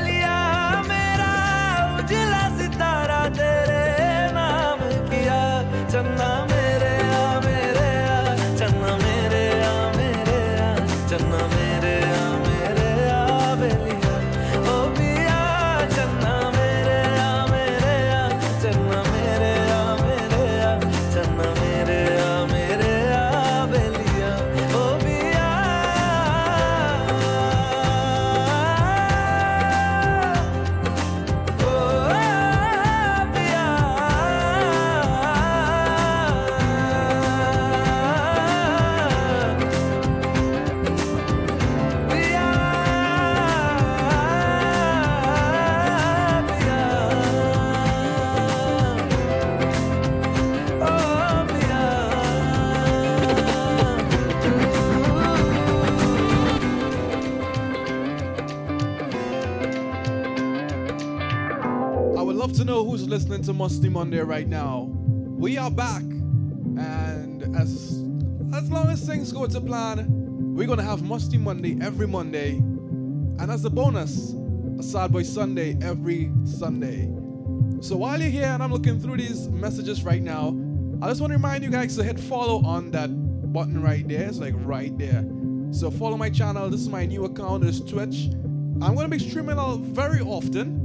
listening 63.48 63.80
to 63.80 63.88
Masti 63.88 63.90
Monday 63.90 64.20
right 64.20 64.46
now. 64.46 64.90
We 65.38 65.56
are 65.56 65.70
back, 65.70 66.02
and 66.02 67.42
as 67.56 68.04
as 68.52 68.70
long 68.70 68.88
as 68.90 69.06
things 69.06 69.32
go 69.32 69.46
to 69.46 69.60
plan, 69.60 70.54
we're 70.54 70.66
gonna 70.66 70.82
have 70.82 71.00
Masti 71.00 71.38
Monday 71.38 71.78
every 71.80 72.06
Monday, 72.06 72.56
and 72.56 73.50
as 73.50 73.64
a 73.64 73.70
bonus, 73.70 74.34
a 74.78 74.82
Sad 74.82 75.12
Boy 75.12 75.22
Sunday 75.22 75.78
every 75.80 76.30
Sunday. 76.44 77.06
So 77.80 77.96
while 77.96 78.20
you're 78.20 78.30
here 78.30 78.44
and 78.44 78.62
I'm 78.62 78.72
looking 78.72 79.00
through 79.00 79.16
these 79.16 79.48
messages 79.48 80.04
right 80.04 80.22
now, 80.22 80.48
I 81.00 81.08
just 81.08 81.20
want 81.20 81.30
to 81.30 81.36
remind 81.36 81.64
you 81.64 81.70
guys 81.70 81.96
to 81.96 82.04
hit 82.04 82.20
follow 82.20 82.62
on 82.66 82.90
that 82.90 83.08
button 83.52 83.82
right 83.82 84.06
there. 84.06 84.28
It's 84.28 84.38
like 84.38 84.54
right 84.58 84.96
there. 84.98 85.24
So 85.70 85.90
follow 85.90 86.18
my 86.18 86.28
channel. 86.28 86.68
This 86.68 86.80
is 86.80 86.88
my 86.88 87.06
new 87.06 87.24
account. 87.24 87.64
It's 87.64 87.80
Twitch. 87.80 88.28
I'm 88.82 88.94
gonna 88.94 89.08
be 89.08 89.18
streaming 89.18 89.58
out 89.58 89.80
very 89.80 90.20
often. 90.20 90.77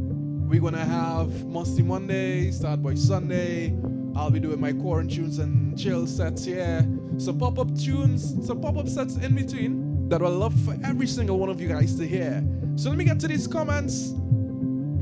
We're 0.53 0.61
gonna 0.61 0.85
have 0.85 1.29
Masti 1.47 1.83
Monday, 1.83 2.51
Sad 2.51 2.83
Boy 2.83 2.93
Sunday. 2.93 3.75
I'll 4.15 4.29
be 4.29 4.39
doing 4.39 4.61
my 4.61 4.71
quarantines 4.71 5.39
and 5.39 5.75
chill 5.75 6.05
sets 6.05 6.45
here. 6.45 6.87
Some 7.17 7.39
pop-up 7.39 7.75
tunes, 7.75 8.45
some 8.45 8.61
pop-up 8.61 8.87
sets 8.87 9.15
in 9.15 9.33
between 9.33 10.07
that 10.09 10.21
I 10.21 10.27
love 10.27 10.53
for 10.59 10.77
every 10.83 11.07
single 11.07 11.39
one 11.39 11.49
of 11.49 11.59
you 11.59 11.67
guys 11.67 11.95
to 11.95 12.07
hear. 12.07 12.47
So 12.75 12.89
let 12.89 12.99
me 12.99 13.03
get 13.03 13.19
to 13.21 13.27
these 13.27 13.47
comments, 13.47 14.13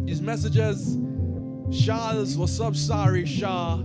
these 0.06 0.22
messages. 0.22 0.98
Charles, 1.86 2.38
what's 2.38 2.58
up? 2.62 2.74
Sorry, 2.74 3.26
Shah. 3.26 3.82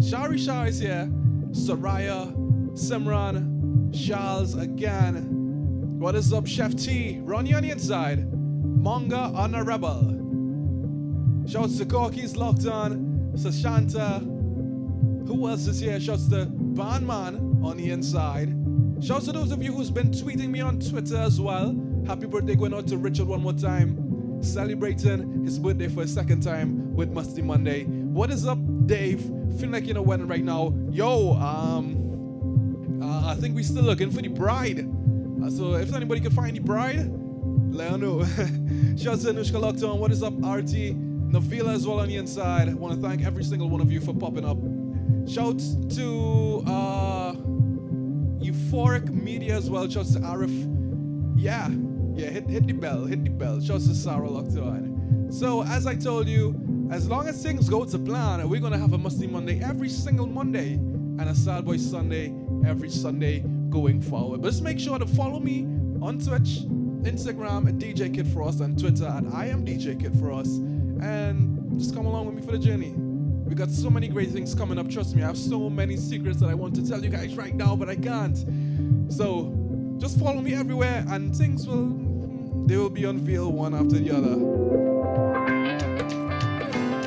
Shari 0.00 0.38
Shah 0.38 0.62
is 0.62 0.78
here. 0.78 1.06
Soraya, 1.50 2.32
Simran, 2.72 3.94
Charles 3.94 4.54
again. 4.54 5.98
What 5.98 6.14
is 6.14 6.32
up, 6.32 6.46
Chef 6.46 6.74
T? 6.76 7.20
Ronnie 7.20 7.52
on 7.52 7.62
the 7.62 7.72
inside. 7.72 8.26
Manga 8.32 9.30
on 9.34 9.54
a 9.54 9.62
rebel. 9.62 10.16
Shouts 11.46 11.78
to 11.78 11.84
Corky's 11.84 12.36
locked 12.36 12.66
on. 12.66 13.32
Sashanta. 13.34 14.20
Who 15.26 15.48
else 15.48 15.66
is 15.66 15.80
here? 15.80 15.98
Shouts 16.00 16.28
to 16.28 16.46
Bandman 16.46 17.60
on 17.64 17.76
the 17.76 17.90
inside. 17.90 18.54
Shouts 19.02 19.26
to 19.26 19.32
those 19.32 19.50
of 19.50 19.62
you 19.62 19.72
who's 19.72 19.90
been 19.90 20.10
tweeting 20.10 20.50
me 20.50 20.60
on 20.60 20.78
Twitter 20.78 21.16
as 21.16 21.40
well. 21.40 21.76
Happy 22.06 22.26
birthday 22.26 22.54
going 22.54 22.74
out 22.74 22.86
to 22.88 22.96
Richard 22.98 23.26
one 23.26 23.42
more 23.42 23.52
time. 23.52 24.42
Celebrating 24.42 25.44
his 25.44 25.58
birthday 25.58 25.88
for 25.88 26.02
a 26.02 26.08
second 26.08 26.42
time 26.42 26.94
with 26.94 27.12
Masti 27.12 27.42
Monday. 27.42 27.84
What 27.84 28.30
is 28.30 28.46
up, 28.46 28.58
Dave? 28.86 29.20
Feeling 29.20 29.72
like 29.72 29.84
you're 29.84 29.92
in 29.92 29.96
a 29.96 30.02
wedding 30.02 30.28
right 30.28 30.44
now. 30.44 30.74
Yo, 30.90 31.34
um, 31.34 33.00
uh, 33.02 33.30
I 33.30 33.34
think 33.34 33.54
we're 33.54 33.64
still 33.64 33.84
looking 33.84 34.10
for 34.10 34.22
the 34.22 34.28
bride. 34.28 34.80
Uh, 35.42 35.50
so 35.50 35.74
if 35.74 35.94
anybody 35.94 36.20
can 36.20 36.32
find 36.32 36.56
the 36.56 36.60
bride, 36.60 37.10
let 37.72 37.92
her 37.92 37.98
know. 37.98 38.24
Shouts 38.96 39.22
to 39.24 39.32
Anushka 39.32 39.60
Lockdown. 39.60 39.98
What 39.98 40.12
is 40.12 40.22
up, 40.22 40.34
RT? 40.42 41.09
Navila 41.30 41.74
as 41.74 41.86
well 41.86 42.00
on 42.00 42.08
the 42.08 42.16
inside. 42.16 42.68
I 42.68 42.74
want 42.74 42.94
to 42.94 43.00
thank 43.00 43.24
every 43.24 43.44
single 43.44 43.68
one 43.68 43.80
of 43.80 43.92
you 43.92 44.00
for 44.00 44.12
popping 44.12 44.44
up. 44.44 44.58
Shouts 45.30 45.76
to 45.96 46.64
uh, 46.66 47.32
Euphoric 48.42 49.08
Media 49.10 49.56
as 49.56 49.70
well. 49.70 49.88
Shouts 49.88 50.14
to 50.14 50.20
Arif. 50.20 50.66
Yeah, 51.36 51.68
yeah, 52.14 52.30
hit, 52.30 52.48
hit 52.50 52.66
the 52.66 52.72
bell, 52.72 53.04
hit 53.04 53.22
the 53.22 53.30
bell. 53.30 53.60
Shouts 53.60 53.86
to 53.86 53.94
Sarah 53.94 54.28
Lockdown. 54.28 55.32
So, 55.32 55.62
as 55.62 55.86
I 55.86 55.94
told 55.94 56.26
you, 56.26 56.88
as 56.90 57.08
long 57.08 57.28
as 57.28 57.40
things 57.40 57.68
go 57.68 57.84
to 57.84 57.98
plan, 57.98 58.48
we're 58.48 58.60
going 58.60 58.72
to 58.72 58.78
have 58.78 58.92
a 58.92 58.98
Masti 58.98 59.30
Monday 59.30 59.62
every 59.62 59.88
single 59.88 60.26
Monday 60.26 60.72
and 60.74 61.28
a 61.28 61.34
Sad 61.34 61.64
Boy 61.64 61.76
Sunday 61.76 62.34
every 62.66 62.90
Sunday 62.90 63.44
going 63.68 64.02
forward. 64.02 64.42
But 64.42 64.48
just 64.48 64.62
make 64.64 64.80
sure 64.80 64.98
to 64.98 65.06
follow 65.06 65.38
me 65.38 65.62
on 66.02 66.18
Twitch, 66.18 66.64
Instagram 67.04 67.68
at 67.68 67.78
DJ 67.78 68.12
Kid 68.12 68.26
Frost, 68.26 68.60
and 68.60 68.76
Twitter 68.76 69.06
at 69.06 69.24
I 69.32 69.46
am 69.46 69.64
DJ 69.64 70.00
Kid 70.00 70.18
Frost. 70.18 70.60
And 71.02 71.78
just 71.78 71.94
come 71.94 72.06
along 72.06 72.26
with 72.26 72.34
me 72.34 72.42
for 72.42 72.52
the 72.52 72.58
journey. 72.58 72.94
We 72.96 73.54
got 73.54 73.70
so 73.70 73.90
many 73.90 74.08
great 74.08 74.30
things 74.30 74.54
coming 74.54 74.78
up. 74.78 74.88
Trust 74.88 75.16
me, 75.16 75.22
I 75.22 75.26
have 75.26 75.38
so 75.38 75.68
many 75.68 75.96
secrets 75.96 76.38
that 76.40 76.48
I 76.48 76.54
want 76.54 76.74
to 76.76 76.86
tell 76.86 77.02
you 77.02 77.10
guys 77.10 77.34
right 77.36 77.54
now, 77.54 77.74
but 77.74 77.88
I 77.88 77.96
can't. 77.96 78.38
So 79.12 79.52
just 79.98 80.18
follow 80.18 80.40
me 80.40 80.54
everywhere, 80.54 81.04
and 81.08 81.34
things 81.34 81.66
will 81.66 81.88
they 82.66 82.76
will 82.76 82.90
be 82.90 83.04
unveiled 83.04 83.52
one 83.52 83.74
after 83.74 83.98
the 83.98 84.10
other. 84.10 84.36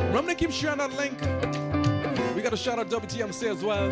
Remember 0.07 0.31
to 0.31 0.35
keep 0.35 0.51
sharing 0.51 0.79
that 0.79 0.91
link. 0.93 1.19
We 2.35 2.41
got 2.41 2.51
a 2.51 2.57
shout 2.57 2.79
out 2.79 2.89
WTMC 2.89 3.49
as 3.49 3.63
well. 3.63 3.89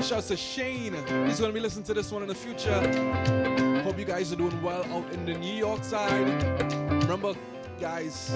Shouts 0.00 0.28
to 0.28 0.36
Shane. 0.36 0.94
He's 1.26 1.40
gonna 1.40 1.52
be 1.52 1.60
listening 1.60 1.84
to 1.86 1.94
this 1.94 2.12
one 2.12 2.22
in 2.22 2.28
the 2.28 2.34
future. 2.34 3.82
Hope 3.82 3.98
you 3.98 4.04
guys 4.04 4.32
are 4.32 4.36
doing 4.36 4.62
well 4.62 4.84
out 4.92 5.12
in 5.12 5.26
the 5.26 5.34
New 5.34 5.54
York 5.54 5.82
side. 5.82 6.42
Remember, 7.02 7.34
guys, 7.78 8.30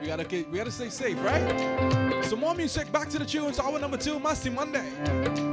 we 0.00 0.06
gotta 0.06 0.26
we 0.50 0.58
gotta 0.58 0.70
stay 0.70 0.88
safe, 0.90 1.22
right? 1.24 2.24
So 2.24 2.36
more 2.36 2.54
music. 2.54 2.90
Back 2.92 3.08
to 3.10 3.18
the 3.18 3.24
tunes. 3.24 3.58
Hour 3.58 3.78
number 3.78 3.96
two, 3.96 4.18
Masti 4.18 4.52
Monday. 4.52 5.51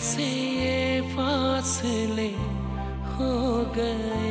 कैसे 0.00 0.24
ये 0.24 1.00
फासले 1.12 2.28
हो 3.16 3.32
गए। 3.76 4.29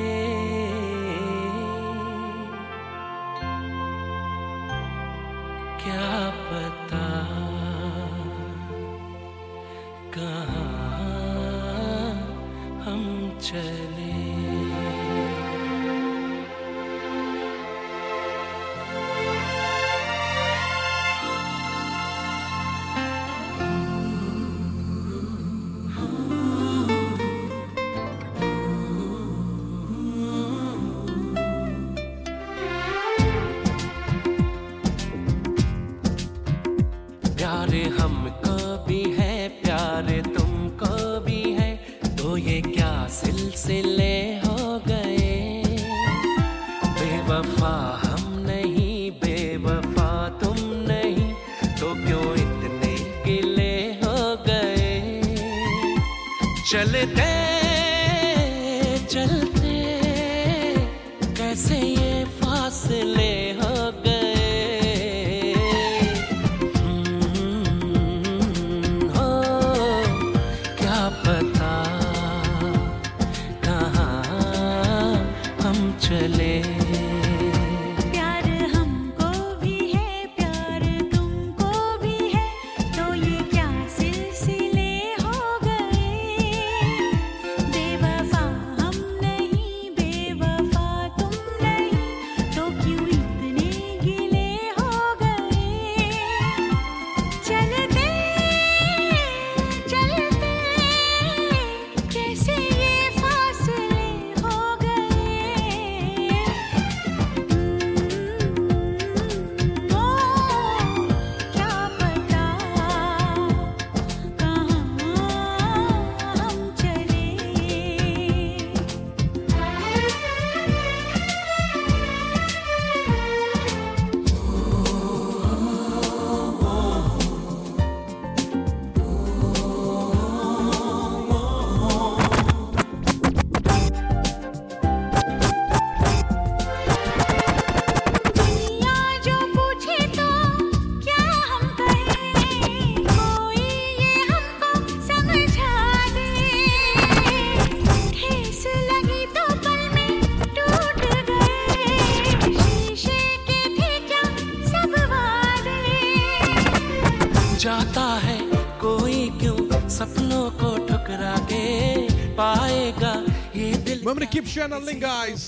Link, 164.57 164.99
guys. 164.99 165.45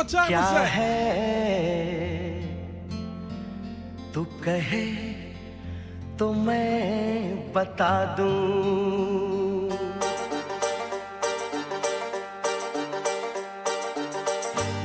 what 0.00 0.08
time 0.08 0.28
क्या 0.28 0.40
was 0.40 0.52
that? 0.54 0.68
है? 0.74 0.94
तू 4.14 4.24
कहे 4.44 4.84
तो 6.18 6.32
मैं 6.46 7.52
बता 7.54 7.92
दू। 8.18 8.30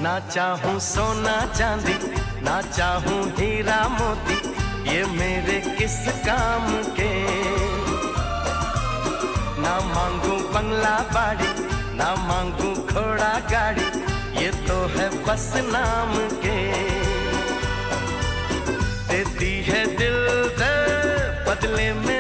ना 0.06 0.14
चाहूँ 0.30 0.80
सोना 0.88 1.38
चांदी 1.54 1.96
ना 2.48 2.62
चाहूँ 2.62 3.22
हीरा 3.40 3.82
मोती 3.98 4.38
ये 4.92 5.04
मेरे 5.20 5.60
किस 5.78 5.98
काम 6.28 6.66
के? 7.00 7.12
ना 9.64 9.74
मांगू 9.94 10.36
बंगला 10.54 10.98
बाड़ी 11.16 11.50
ना 12.00 12.10
मांगू 12.28 12.70
घोड़ा 12.94 13.34
गाड़ी 13.52 13.88
बस 15.36 15.54
नाम 15.56 16.12
के। 16.44 16.60
देती 19.10 19.52
है 19.68 19.82
दिल 19.98 20.18
दे 20.60 20.76
बदले 21.48 21.94
में। 21.94 22.15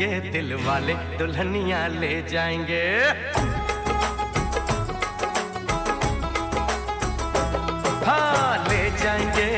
जाएँगे, 0.00 0.30
दिल 0.32 0.54
वाले 0.64 0.94
दुल्हनिया 1.18 1.80
ले 2.00 2.12
जाएँगे। 2.24 2.84
हाँ 8.06 8.68
ले 8.68 8.82
जाएँगे 8.96 9.48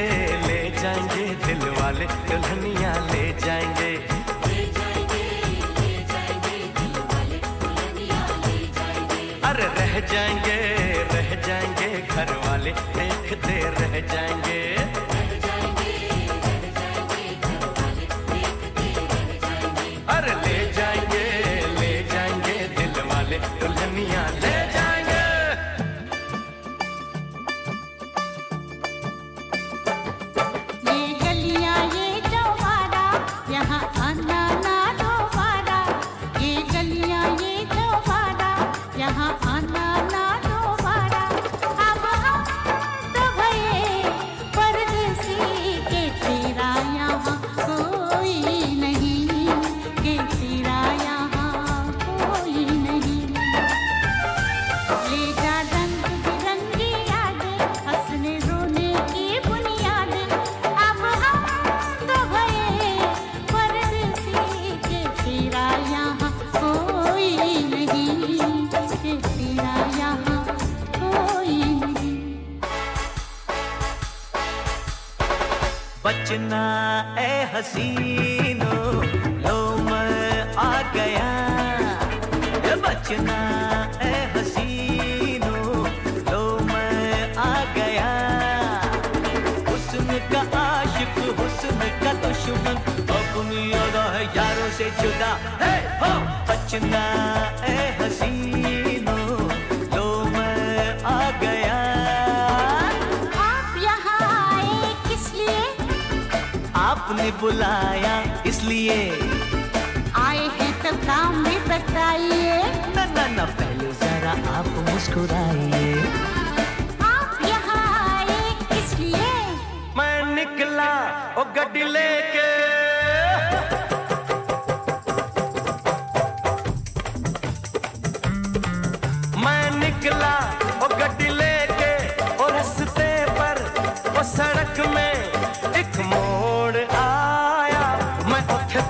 ले 0.46 0.60
जाएँगे, 0.82 1.26
दिल 1.46 1.62
वाले 1.78 2.06
दुल्हनिया 2.26 2.92
ले 3.12 3.24
जाएँगे। 3.38 3.92
अरे 9.46 9.66
रह 9.78 9.94
जाएँगे 10.12 10.58
रह 11.14 11.34
जाएँगे, 11.46 11.90
घर 12.08 12.36
वाले 12.46 12.72
देखते 12.98 13.60
रह 13.78 14.00
जाएँगे। 14.14 14.61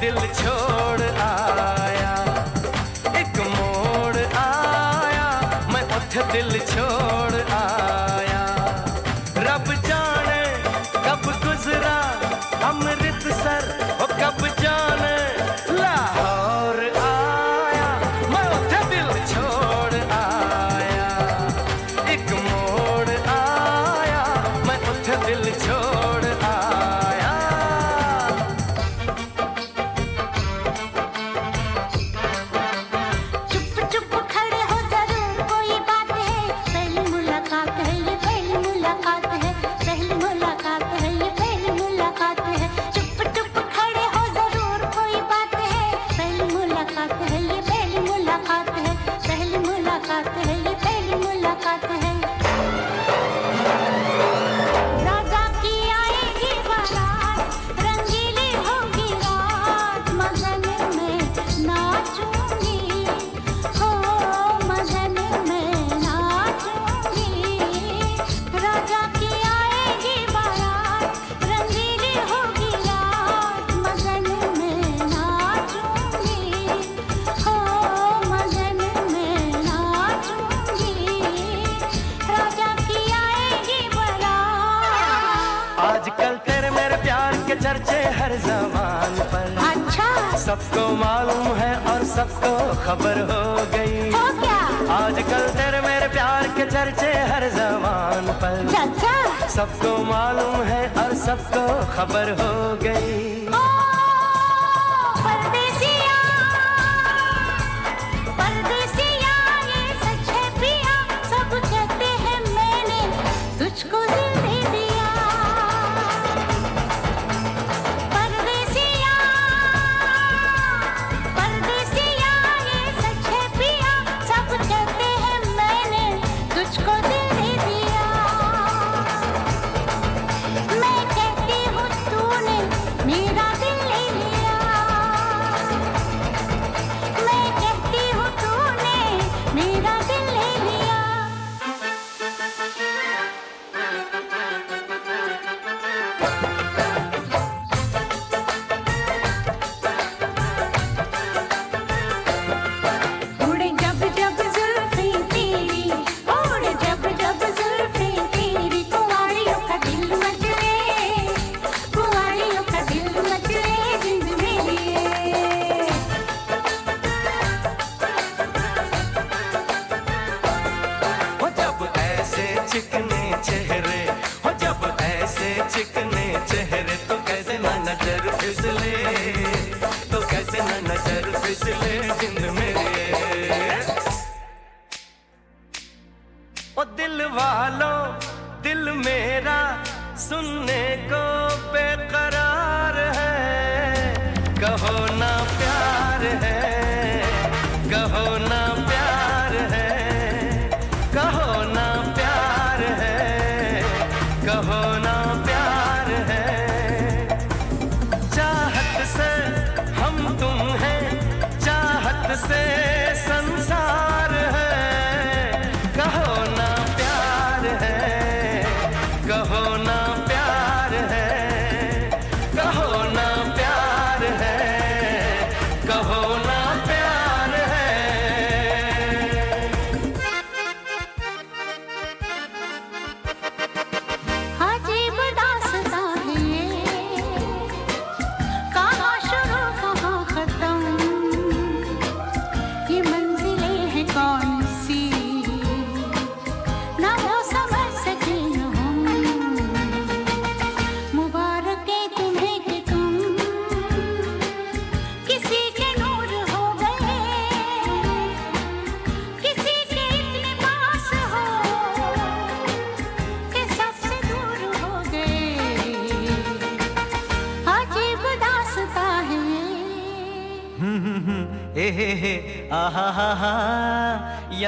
दिल 0.03 0.17
छो 0.39 0.62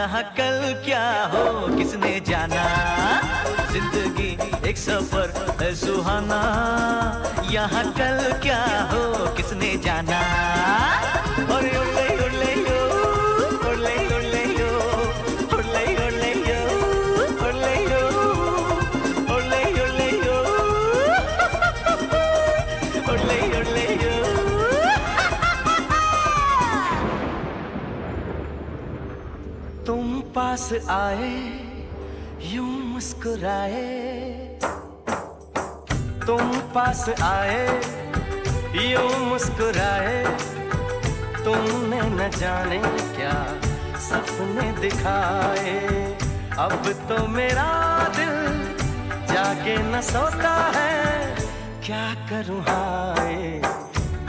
यहाँ 0.05 0.22
कल 0.36 0.85
क्या 0.85 1.05
हो 1.32 1.44
किसने 1.76 2.09
जाना? 2.28 2.64
ज़िंदगी 3.72 4.68
एक 4.68 4.76
सफ़र 4.78 5.23
पास 30.64 30.88
आए, 30.88 31.32
यूँ 32.42 32.66
मुस्कुराए। 32.66 33.80
तुम 36.26 36.52
पास 36.74 37.04
आए, 37.22 37.66
यूँ 38.82 39.18
मुस्कुराए। 39.26 40.24
तुमने 41.44 42.00
न 42.00 42.30
जाने 42.36 42.78
क्या 43.16 43.34
सपने 44.06 44.70
दिखाए। 44.80 45.76
अब 46.58 46.88
तो 47.08 47.26
मेरा 47.28 47.68
दिल 48.16 48.34
जाके 49.34 49.76
न 49.82 50.00
सोता 50.02 50.54
है, 50.76 51.36
क्या 51.84 52.06
करूँ 52.30 52.60
हाय? 52.62 53.60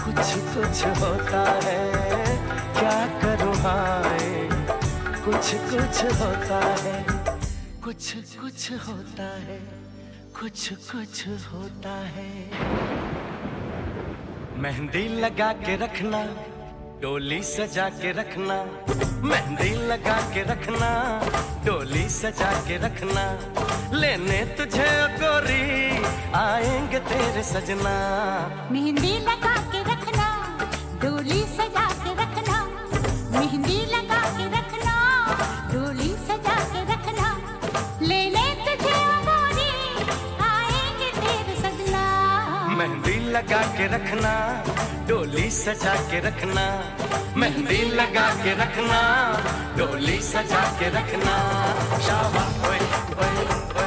कुछ 0.03 0.35
कुछ 0.51 0.85
होता 0.99 1.45
है, 1.63 1.79
क्या 2.79 2.99
करूँ 3.23 3.55
हाय? 3.55 4.04
कुछ 5.25 5.55
कुछ 5.55 6.03
होता 6.21 6.75
है। 6.79 7.05
कुछ 7.83 8.13
कुछ 8.13 8.71
होता 8.71 9.23
है। 9.23 9.59
कुछ 10.39 10.73
कुछ 10.73 11.27
होता 11.27 11.89
है। 11.89 12.49
मेहंदी 14.59 15.21
लगा 15.21 15.53
के 15.53 15.75
रखना, 15.75 16.23
डोली 17.01 17.43
सजा 17.43 17.89
के 17.89 18.11
रखना। 18.11 18.63
मेहंदी 19.23 19.87
लगा 19.87 20.33
के 20.33 20.41
रखना, 20.41 21.21
डोली 21.65 22.09
सजा 22.09 22.51
के 22.51 22.77
रखना। 22.77 23.39
लेने 23.97 24.45
तुझे 24.45 25.07
गोरी 25.07 26.03
आएँगे 26.33 26.99
तेरे 26.99 27.43
सजना। 27.43 28.69
मेहंदी 28.71 29.19
लगा 29.19 29.64
लगा 43.35 43.61
के 43.77 43.85
रखना, 43.87 44.33
डोली 45.07 45.49
सजा 45.51 45.93
के 46.09 46.19
रखना, 46.19 46.65
मेहंदी 47.37 47.81
लगा 47.91 48.27
के 48.43 48.53
रखना, 48.61 48.99
डोली 49.77 50.19
सजा 50.31 50.63
के 50.79 50.89
रखना, 50.89 51.35
शाबाश। 52.07 52.53
ओए 52.69 52.79
ओए 53.21 53.43
ओए 53.79 53.84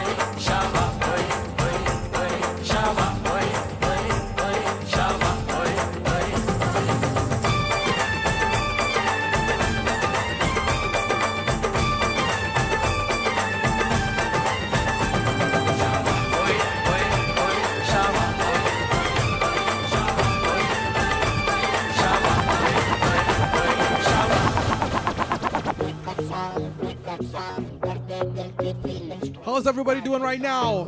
How's 29.58 29.66
everybody 29.66 30.00
doing 30.00 30.22
right 30.22 30.40
now? 30.40 30.84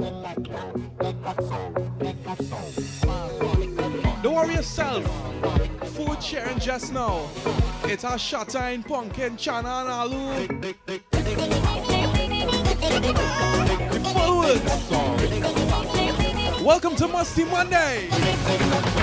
Don't 4.23 4.35
worry 4.37 4.55
yourself. 4.55 5.05
Food 5.97 6.23
sharing 6.23 6.61
just 6.61 6.93
now. 6.93 7.29
It's 7.83 8.05
our 8.05 8.17
shot 8.17 8.49
time, 8.49 8.85
pumpkin, 8.85 9.37
chana, 9.37 9.81
and 9.81 9.91
alu. 9.91 10.47
Forward. 14.13 14.63
Welcome 16.65 16.95
to 16.95 17.09
Masti 17.09 17.51
Monday. 17.51 19.00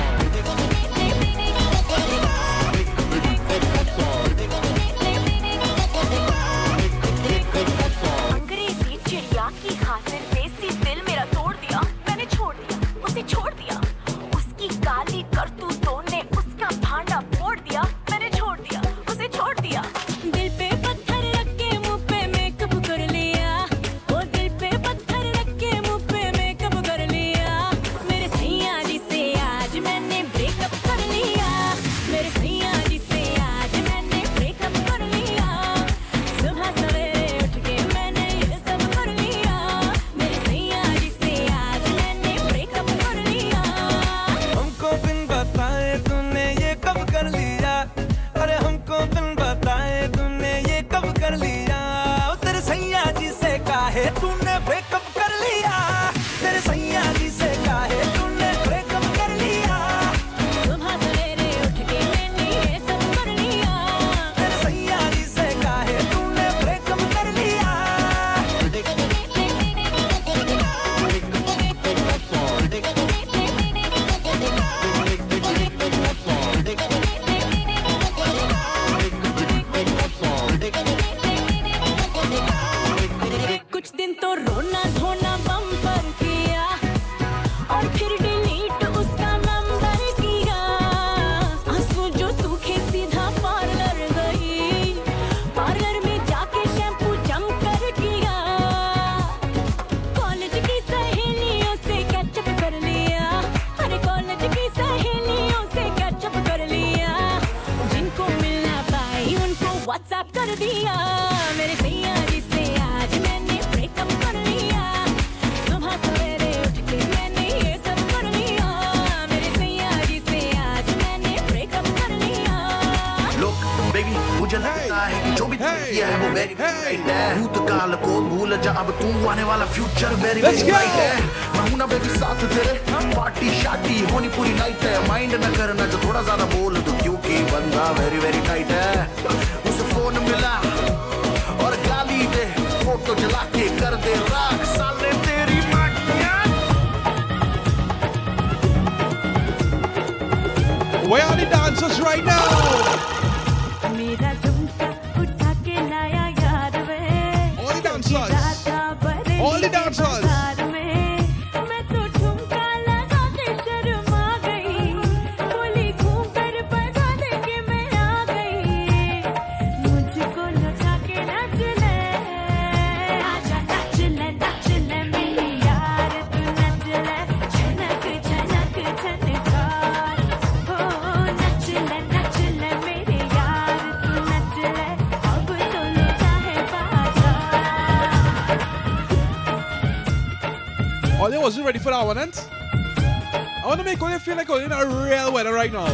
ready 191.68 191.80
for 191.80 191.92
that 191.92 192.06
one, 192.06 192.18
ain't? 192.18 192.48
I 192.54 193.64
want 193.66 193.82
to 193.82 193.84
make 193.84 194.00
you 194.00 194.20
feel 194.20 194.38
like 194.38 194.48
Olya 194.48 194.68
in 194.68 194.72
a 194.72 194.86
real 195.06 195.34
weather 195.34 195.52
right 195.52 195.74
now. 195.74 195.86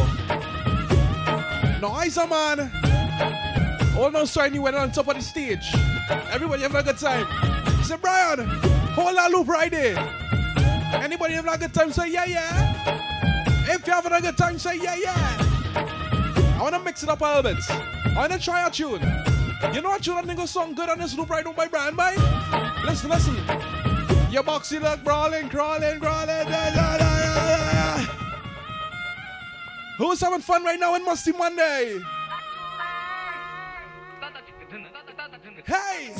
Noise, 1.80 2.16
man. 2.28 2.70
All 3.98 4.08
now 4.08 4.24
shiny 4.24 4.60
weather 4.60 4.78
on 4.78 4.92
top 4.92 5.08
of 5.08 5.16
the 5.16 5.20
stage. 5.20 5.74
Everybody 6.30 6.62
having 6.62 6.76
a 6.76 6.82
good 6.84 6.96
time. 6.96 7.26
Say, 7.82 7.96
Brian, 7.96 8.46
hold 8.94 9.16
that 9.16 9.32
loop 9.32 9.48
right 9.48 9.68
there. 9.68 9.98
Anybody 11.02 11.34
having 11.34 11.52
a 11.52 11.58
good 11.58 11.74
time, 11.74 11.90
say, 11.90 12.08
yeah, 12.08 12.24
yeah. 12.24 13.74
If 13.74 13.84
you 13.84 13.92
have 13.94 14.04
having 14.04 14.16
a 14.16 14.20
good 14.20 14.38
time, 14.38 14.60
say, 14.60 14.76
yeah, 14.76 14.94
yeah. 14.94 16.54
I 16.56 16.58
want 16.62 16.76
to 16.76 16.82
mix 16.82 17.02
it 17.02 17.08
up 17.08 17.20
a 17.20 17.24
little 17.24 17.42
bit. 17.42 17.58
I 17.68 18.14
want 18.14 18.32
to 18.32 18.38
try 18.38 18.64
a 18.64 18.70
tune. 18.70 19.02
You 19.74 19.82
know 19.82 19.88
what 19.88 20.04
tune 20.04 20.18
I 20.18 20.22
think 20.22 20.38
will 20.38 20.46
sound 20.46 20.76
good 20.76 20.88
on 20.88 21.00
this 21.00 21.18
loop 21.18 21.30
right 21.30 21.44
now 21.44 21.52
buy 21.52 21.66
Brian, 21.66 21.96
buy. 21.96 22.14
Listen, 22.84 23.10
listen. 23.10 23.73
Your 24.34 24.42
boxy 24.42 24.80
look 24.82 25.04
brawling, 25.04 25.48
crawling, 25.48 26.00
crawling. 26.00 26.26
Da, 26.26 26.74
da, 26.74 26.96
da, 26.98 28.04
Who's 29.96 30.20
having 30.20 30.40
fun 30.40 30.64
right 30.64 30.80
now 30.80 30.96
in 30.96 31.06
Masti 31.06 31.32
Monday? 31.38 32.00
Hey! 35.64 36.12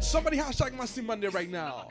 Somebody 0.00 0.36
hashtag 0.36 0.76
Masti 0.76 1.04
Monday 1.04 1.28
right 1.28 1.48
now. 1.48 1.86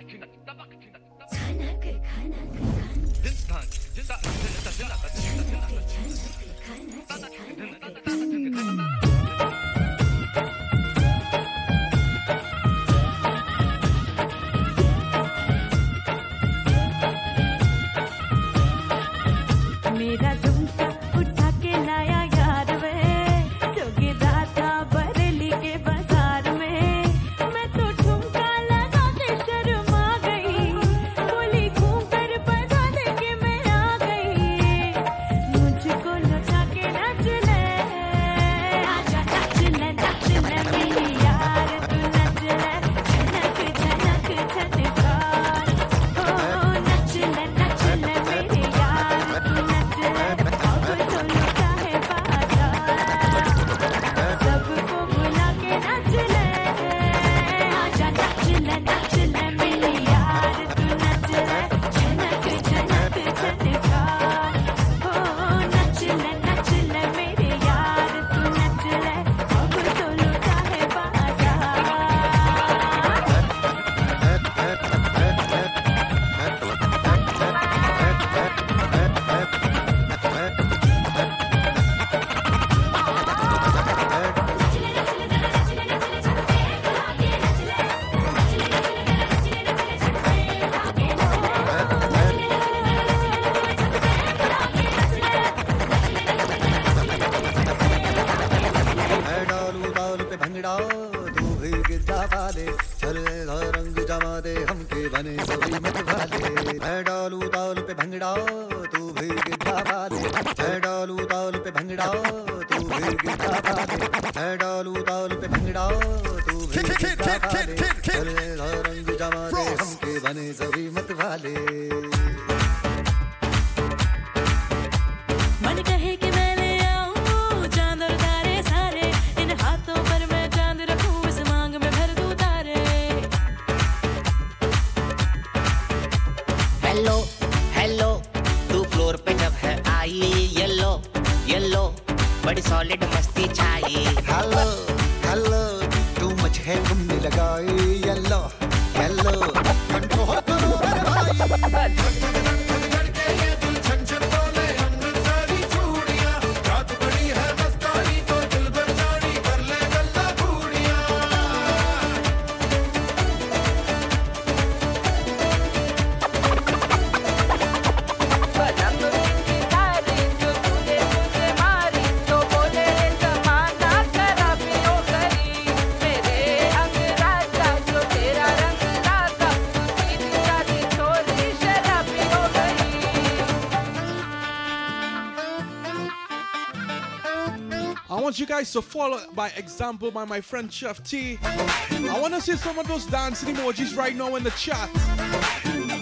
want 188.33 188.39
you 188.39 188.45
guys 188.47 188.71
to 188.71 188.81
follow 188.81 189.21
by 189.35 189.49
example 189.49 190.09
by 190.09 190.25
my 190.25 190.41
friend 190.41 190.73
Chef 190.73 191.03
T. 191.03 191.37
I 191.43 192.17
want 192.19 192.33
to 192.33 192.41
see 192.41 192.55
some 192.55 192.79
of 192.79 192.87
those 192.87 193.05
dancing 193.05 193.53
emojis 193.53 193.95
right 193.95 194.15
now 194.15 194.35
in 194.37 194.43
the 194.43 194.49
chat. 194.51 194.89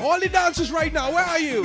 All 0.01 0.17
the 0.17 0.29
dancers 0.29 0.71
right 0.71 0.93
now, 0.93 1.11
where 1.11 1.25
are 1.25 1.39
you? 1.39 1.63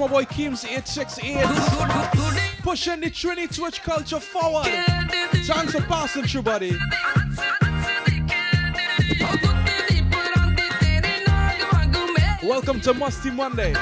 my 0.00 0.06
boy 0.06 0.24
Kim's 0.24 0.64
868. 0.64 1.44
Pushing 2.62 3.00
the 3.00 3.10
Trinity 3.10 3.54
Twitch 3.54 3.82
culture 3.82 4.18
forward. 4.18 4.64
Thanks 4.64 5.72
for 5.72 5.82
passing 5.82 6.24
through, 6.24 6.42
buddy. 6.42 6.70
Welcome 12.42 12.80
to 12.80 12.94
Masti 12.94 13.30
Monday. 13.34 13.74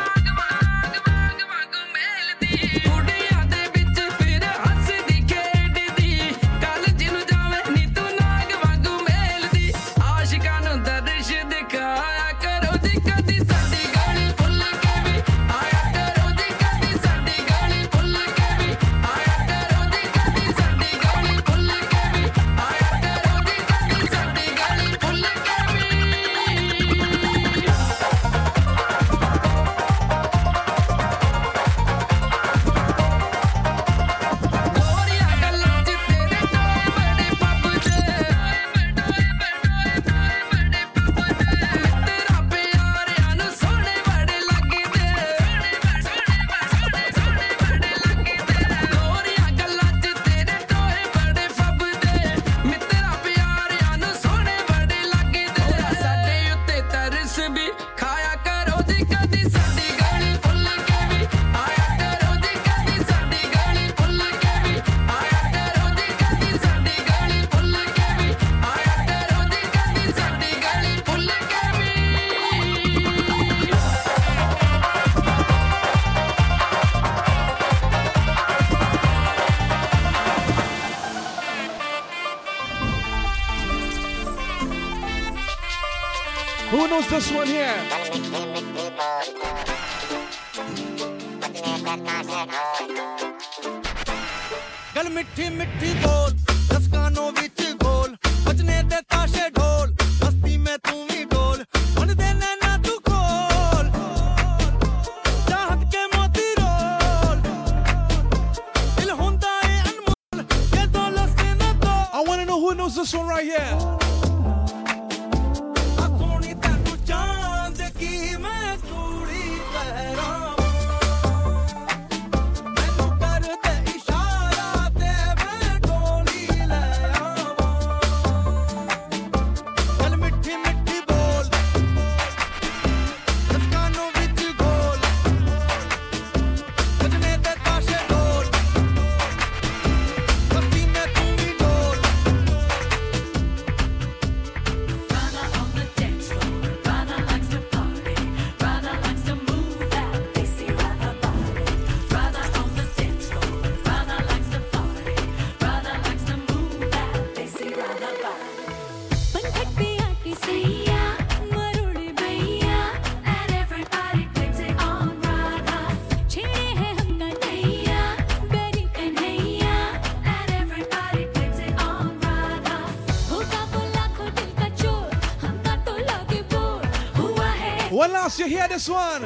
One 177.99 178.13
last, 178.13 178.39
you 178.39 178.47
hear 178.47 178.69
this 178.69 178.89
one? 178.89 179.23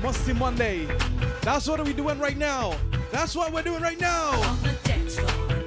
Masti 0.00 0.38
Monday. 0.38 0.86
That's 1.40 1.66
what 1.66 1.84
we're 1.84 1.92
doing 1.94 2.20
right 2.20 2.36
now. 2.36 2.76
That's 3.10 3.34
what 3.34 3.52
we're 3.52 3.62
doing 3.62 3.82
right 3.82 4.00
now. 4.00 4.40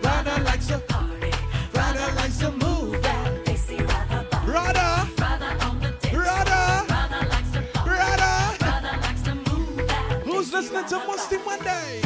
Rada 0.01 0.41
likes 0.43 0.69
a 0.69 0.79
party. 0.79 1.31
Rada 1.73 2.15
likes 2.15 2.37
to 2.37 2.51
move 2.53 2.93
Rada. 4.47 5.09
Rada. 5.27 5.59
Rada 6.13 6.85
Rada. 7.85 8.47
Likes 9.01 9.21
to 9.23 9.35
move 9.35 9.91
Who's 10.23 10.53
listening 10.53 10.85
to 10.85 10.95
Masti 10.99 11.45
Monday? 11.45 12.04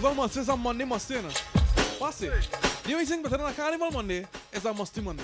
Carnival 0.00 0.24
is 0.24 0.48
a 0.48 0.56
Monday 0.56 0.84
must, 0.86 1.10
you 1.10 1.20
know. 1.20 1.28
Pass 1.98 2.22
it. 2.22 2.32
The 2.84 2.92
only 2.94 3.04
thing 3.04 3.22
better 3.22 3.36
than 3.36 3.46
a 3.46 3.52
Carnival 3.52 3.90
Monday 3.90 4.26
is 4.50 4.64
a 4.64 4.72
Masti 4.72 5.04
Monday. 5.04 5.22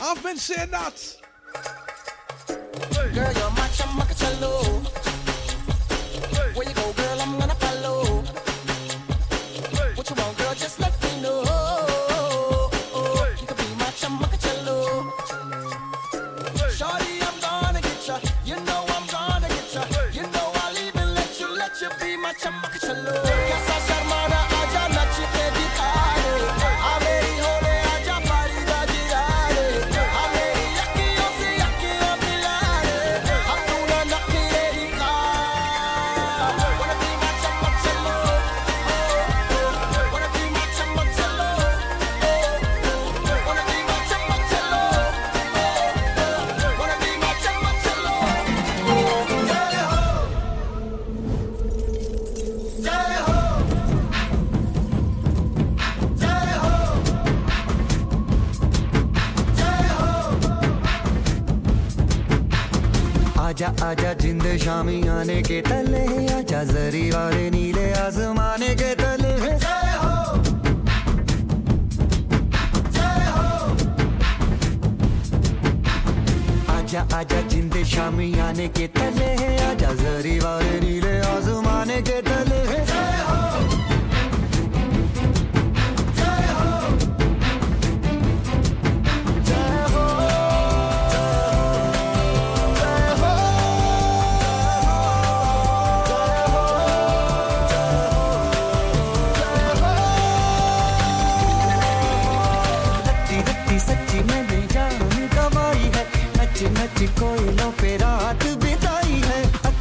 I've 0.00 0.22
been 0.22 0.36
saying 0.36 0.70
that. 0.70 1.09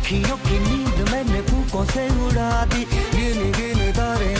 अखियों 0.10 0.38
की 0.41 0.57
नींद 0.60 1.10
मैंने 1.10 1.41
फूकों 1.49 1.84
से 1.86 2.06
उड़ा 2.26 2.49
दी। 2.65 2.84
गिन 3.14 3.52
गिन 3.57 3.91
तारे 3.94 4.38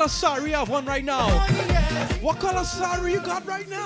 color 0.00 0.08
sari 0.08 0.50
you 0.50 0.56
have 0.56 0.70
on 0.70 0.86
right 0.86 1.04
now? 1.04 1.26
Oh, 1.28 2.18
what 2.22 2.38
color 2.38 2.64
sari 2.64 3.12
you 3.12 3.20
got 3.20 3.46
right 3.46 3.68
now? 3.68 3.79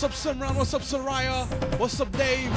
What's 0.00 0.26
up, 0.26 0.34
Simran? 0.34 0.56
What's 0.56 0.72
up, 0.72 0.80
Soraya? 0.80 1.46
What's 1.78 2.00
up, 2.00 2.10
Dave? 2.12 2.50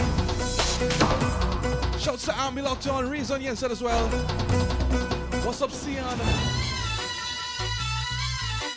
Shouts 2.00 2.24
to 2.24 2.34
Army 2.40 2.62
Locked 2.62 2.88
On, 2.88 3.10
Reason 3.10 3.54
said 3.58 3.70
as 3.70 3.82
well. 3.82 4.08
What's 5.44 5.62
up, 5.62 5.72
Sian? 5.72 6.06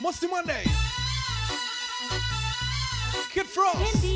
Masti 0.02 0.28
Monday. 0.28 0.64
Kid 3.30 3.46
Frost. 3.46 3.94
Indeed. 3.94 4.15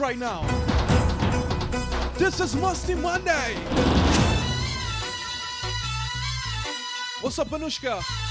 right 0.00 0.18
now. 0.18 0.40
This 2.16 2.40
is 2.40 2.54
Masti 2.54 2.98
Monday. 2.98 3.54
What's 7.20 7.38
up, 7.38 7.48
Anushka? 7.48 8.29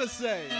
gotta 0.00 0.08
say. 0.08 0.59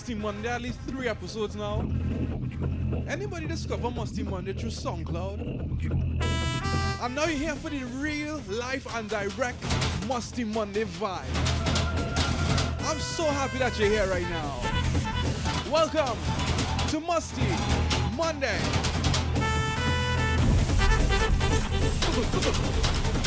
Masti 0.00 0.16
Monday, 0.16 0.48
at 0.48 0.62
least 0.62 0.80
three 0.86 1.08
episodes 1.08 1.54
now. 1.54 1.80
Anybody 3.06 3.46
discover 3.46 3.90
Masti 3.90 4.24
Monday 4.26 4.54
through 4.54 4.70
SoundCloud? 4.70 5.40
And 7.02 7.14
now 7.14 7.26
you're 7.26 7.38
here 7.38 7.54
for 7.54 7.68
the 7.68 7.84
real 7.84 8.40
life 8.48 8.86
and 8.94 9.10
direct 9.10 9.60
Masti 10.08 10.46
Monday 10.46 10.84
vibe. 10.84 11.20
I'm 12.88 12.98
so 12.98 13.24
happy 13.24 13.58
that 13.58 13.78
you're 13.78 13.90
here 13.90 14.06
right 14.06 14.26
now. 14.30 14.62
Welcome 15.70 16.16
to 16.88 17.00
Masti 17.00 17.44
Monday. 18.16 18.58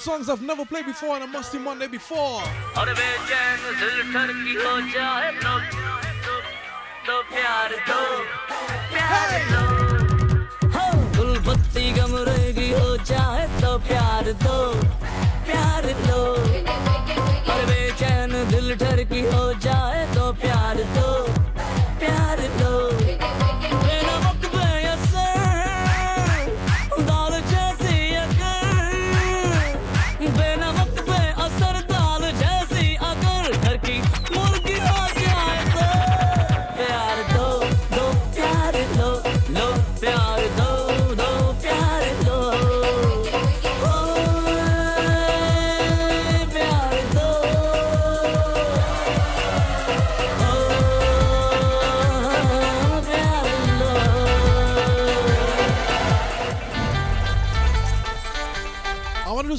songs 0.00 0.30
I've 0.30 0.42
never 0.42 0.64
played 0.64 0.86
before 0.86 1.16
on 1.16 1.22
a 1.22 1.26
Masti 1.26 1.60
Monday 1.60 1.86
before. 1.86 2.42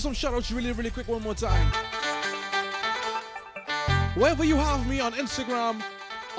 some 0.02 0.14
shoutouts 0.14 0.54
really, 0.56 0.72
really 0.72 0.90
quick 0.90 1.08
one 1.08 1.22
more 1.22 1.36
time. 1.36 1.72
Wherever 4.16 4.44
you 4.44 4.56
have 4.56 4.88
me 4.88 5.00
on 5.00 5.14
Instagram, 5.14 5.80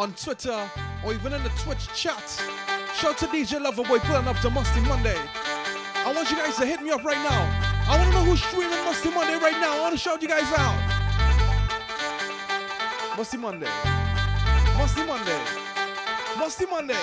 on 0.00 0.12
Twitter, 0.14 0.68
or 1.04 1.14
even 1.14 1.32
in 1.32 1.40
the 1.44 1.48
Twitch 1.50 1.86
chat, 1.94 2.26
shout 2.96 3.16
to 3.18 3.26
DJ 3.26 3.64
Loverboy 3.64 4.00
pulling 4.00 4.26
up 4.26 4.36
to 4.40 4.48
Masti 4.48 4.84
Monday. 4.88 5.16
I 5.94 6.12
want 6.12 6.28
you 6.28 6.36
guys 6.38 6.56
to 6.56 6.66
hit 6.66 6.82
me 6.82 6.90
up 6.90 7.04
right 7.04 7.22
now. 7.22 7.42
I 7.88 7.96
want 7.96 8.10
to 8.10 8.18
know 8.18 8.24
who's 8.24 8.42
streaming 8.42 8.78
Masti 8.78 9.14
Monday 9.14 9.36
right 9.38 9.60
now. 9.60 9.76
I 9.76 9.80
want 9.80 9.92
to 9.92 9.98
shout 9.98 10.20
you 10.20 10.28
guys 10.28 10.52
out. 10.58 10.76
Masti 13.16 13.38
Monday. 13.38 13.70
Masti 14.74 15.06
Monday. 15.06 15.40
Masti 16.34 16.68
Monday. 16.68 16.94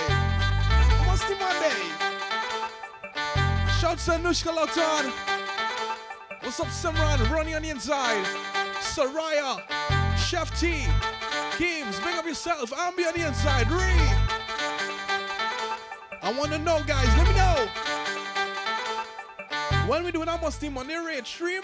Masti 1.08 1.40
Monday. 1.40 1.78
Shout 3.80 3.98
to 4.00 4.12
Anushka 4.12 4.54
Lautan. 4.54 5.29
What's 6.50 6.84
up, 6.84 6.94
Simran? 6.94 7.30
Ronnie 7.30 7.54
on 7.54 7.62
the 7.62 7.70
inside. 7.70 8.26
Soraya. 8.80 9.62
Chef 10.18 10.50
T. 10.60 10.88
Kims, 11.52 12.04
big 12.04 12.16
up 12.16 12.26
yourself. 12.26 12.74
I'll 12.76 12.92
be 12.92 13.06
on 13.06 13.14
the 13.14 13.28
inside. 13.28 13.70
Ree. 13.70 13.80
I 16.24 16.34
want 16.36 16.52
to 16.52 16.58
know, 16.58 16.82
guys. 16.88 17.08
Let 17.20 17.28
me 17.28 17.36
know. 17.36 17.68
When 19.88 20.04
we 20.04 20.12
do 20.12 20.24
an 20.24 20.28
doing 20.28 20.44
our 20.44 20.80
on 20.80 20.88
the 20.88 21.04
raid 21.06 21.28
stream, 21.28 21.62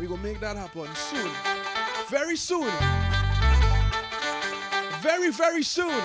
we 0.00 0.06
gonna 0.06 0.22
make 0.22 0.40
that 0.40 0.56
happen 0.56 0.88
soon. 0.94 1.30
Very 2.08 2.36
soon. 2.36 2.70
Very, 5.02 5.30
very 5.30 5.62
soon. 5.62 6.02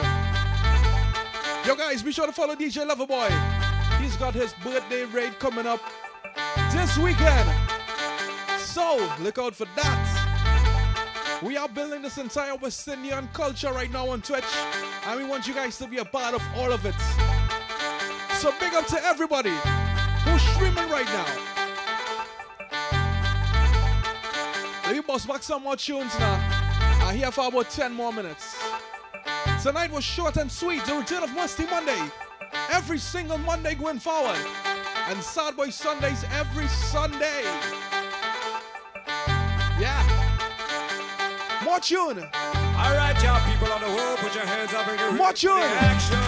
Yo, 1.66 1.76
guys, 1.78 2.04
be 2.04 2.12
sure 2.12 2.26
to 2.26 2.34
follow 2.34 2.58
DJ 2.58 2.86
Loverboy. 2.86 3.30
He's 4.02 4.18
got 4.18 4.34
his 4.34 4.54
birthday 4.62 5.06
raid 5.06 5.40
coming 5.40 5.66
up 5.66 5.80
this 6.90 6.98
weekend. 6.98 7.50
So, 8.58 8.98
look 9.20 9.38
out 9.38 9.54
for 9.54 9.68
that. 9.76 11.40
We 11.44 11.56
are 11.56 11.70
building 11.70 12.02
this 12.02 12.18
entire 12.18 12.56
West 12.56 12.88
Indian 12.88 13.30
culture 13.32 13.72
right 13.72 13.92
now 13.92 14.10
on 14.10 14.22
Twitch, 14.22 14.44
and 15.06 15.20
we 15.20 15.26
want 15.26 15.48
you 15.48 15.54
guys 15.54 15.78
to 15.78 15.88
be 15.88 15.98
a 15.98 16.06
part 16.06 16.34
of 16.34 16.42
all 16.56 16.72
of 16.72 16.86
it. 16.86 16.96
So, 18.38 18.52
big 18.60 18.74
up 18.74 18.88
to 18.88 19.04
everybody 19.04 19.54
who's 20.24 20.42
streaming 20.54 20.90
right 20.90 21.06
now. 21.06 21.26
Let 24.86 24.96
me 24.96 25.02
bust 25.02 25.28
back 25.28 25.44
some 25.44 25.64
more 25.64 25.76
tunes 25.76 26.18
now. 26.20 26.40
I'm 27.04 27.16
here 27.16 27.32
for 27.32 27.48
about 27.48 27.70
10 27.70 27.94
more 27.94 28.12
minutes. 28.12 28.58
Tonight 29.62 29.92
was 29.92 30.04
short 30.04 30.38
and 30.38 30.52
sweet, 30.52 30.84
the 30.86 30.96
return 30.96 31.22
of 31.22 31.30
Masti 31.32 31.70
Monday. 31.70 32.02
Every 32.72 32.98
single 32.98 33.38
Monday 33.38 33.76
going 33.76 34.00
forward. 34.00 34.38
And 35.10 35.24
Sad 35.24 35.58
Boy 35.58 35.72
Sundays 35.72 36.24
every 36.32 36.68
Sunday. 36.68 37.42
Yeah. 39.80 40.04
More 41.66 41.80
tune. 41.80 42.20
All 42.20 42.94
right, 42.94 43.20
y'all 43.24 43.42
people 43.52 43.74
on 43.74 43.82
the 43.82 43.88
wall, 43.88 44.18
put 44.18 44.36
your 44.36 44.46
hands 44.46 44.72
up 44.72 44.88
and 44.88 45.00
get 45.00 45.16
More 45.16 45.34
tune. 45.34 45.64
action. 45.64 46.20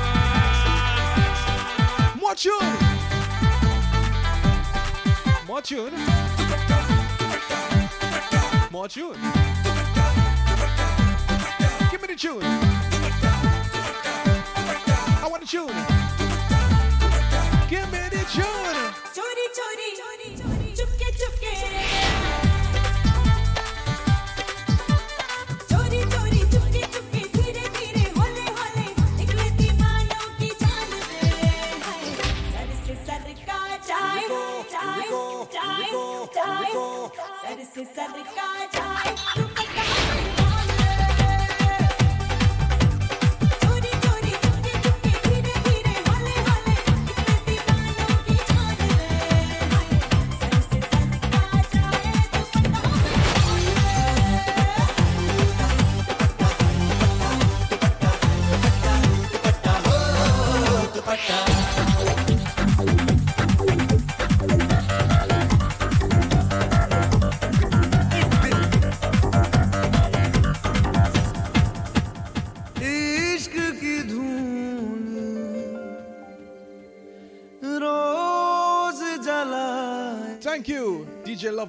More 2.20 2.34
tune. 2.34 2.74
More 5.46 5.62
tune. 5.62 5.94
More 8.72 8.88
tune. 8.88 9.22
Give 11.92 12.02
me 12.02 12.08
the 12.08 12.16
tune. 12.18 12.42
I 15.22 15.28
want 15.30 15.42
the 15.44 15.48
tune. 15.48 15.76
Give 17.70 17.92
me 17.92 18.11
the 18.22 18.28
tune. 18.34 18.94
चोरी 19.16 19.46
चोरी 19.58 19.90
चुपके 20.78 21.10
चुपके 21.20 21.52
चोरी 25.70 26.00
चोरी 26.14 26.42
चुपके 26.54 26.84
चुपके 26.94 27.22
धीरे 27.36 27.66
धीरे 27.78 28.04
होले 28.18 28.46
होले 28.58 28.86
निकले 29.18 29.48
दीवानों 29.60 30.28
की 30.40 30.50
जान 30.62 30.92
हाय 31.86 32.06
सर 32.54 32.70
से 32.86 32.96
सर 33.08 33.26
का 33.50 33.60
जाए 33.90 34.28
जाए 34.74 35.08
जाए 35.56 35.90
जाए। 36.36 36.72
सर 37.42 37.64
से 37.74 37.86
सर 37.96 38.22
का 38.38 38.50
जाए 38.78 39.16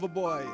lover 0.02 0.14
boy. 0.14 0.44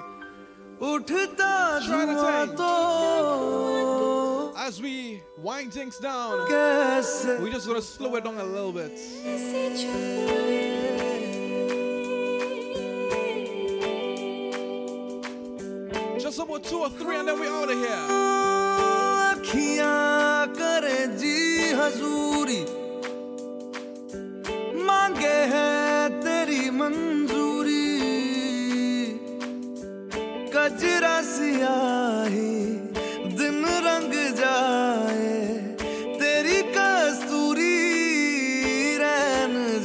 As 4.57 4.81
we 4.83 5.23
wind 5.39 5.73
things 5.73 5.99
down, 5.99 6.45
we 7.43 7.51
just 7.51 7.67
want 7.67 7.81
to 7.81 7.83
slow 7.83 8.15
it 8.17 8.25
down 8.25 8.37
a 8.39 8.45
little 8.45 8.73
bit. 8.73 8.93
Just 16.21 16.39
about 16.39 16.65
two 16.65 16.81
or 16.81 16.91
three, 16.91 17.17
and 17.17 17.29
then 17.29 17.41
we're 17.41 17.51
out 17.51 17.71
of 17.71 17.79
here. 17.79 18.19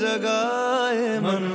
जगाए 0.03 1.09
मन 1.25 1.52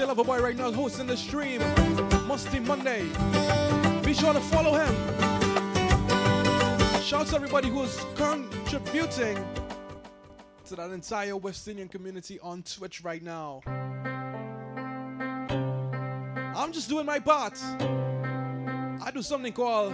DJ 0.00 0.14
Loverboy 0.14 0.40
right 0.40 0.56
now 0.56 0.72
hosting 0.72 1.06
the 1.06 1.14
stream. 1.14 1.60
Masti 2.26 2.64
Monday. 2.64 3.02
Be 4.02 4.14
sure 4.14 4.32
to 4.32 4.40
follow 4.40 4.72
him. 4.72 4.94
Shout 7.02 7.20
out 7.20 7.26
to 7.26 7.36
everybody 7.36 7.68
who's 7.68 8.02
contributing 8.14 9.44
to 10.64 10.76
that 10.76 10.90
entire 10.90 11.36
West 11.36 11.68
Indian 11.68 11.86
community 11.86 12.40
on 12.40 12.62
Twitch 12.62 13.04
right 13.04 13.22
now. 13.22 13.60
I'm 16.56 16.72
just 16.72 16.88
doing 16.88 17.04
my 17.04 17.18
part. 17.18 17.62
I 17.62 19.10
do 19.12 19.20
something 19.20 19.52
called 19.52 19.92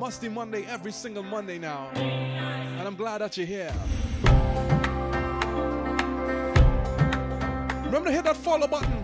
Masti 0.00 0.32
Monday 0.32 0.64
every 0.64 0.90
single 0.90 1.22
Monday 1.22 1.60
now. 1.60 1.90
And 1.94 2.88
I'm 2.88 2.96
glad 2.96 3.20
that 3.20 3.36
you're 3.36 3.46
here. 3.46 3.72
Remember 7.84 8.08
to 8.08 8.12
hit 8.12 8.24
that 8.24 8.36
follow 8.36 8.66
button. 8.66 9.03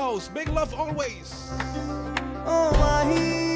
House. 0.00 0.28
Big 0.28 0.48
love 0.48 0.72
always. 0.72 1.28
Oh 2.46 2.72
mahi 2.80 3.49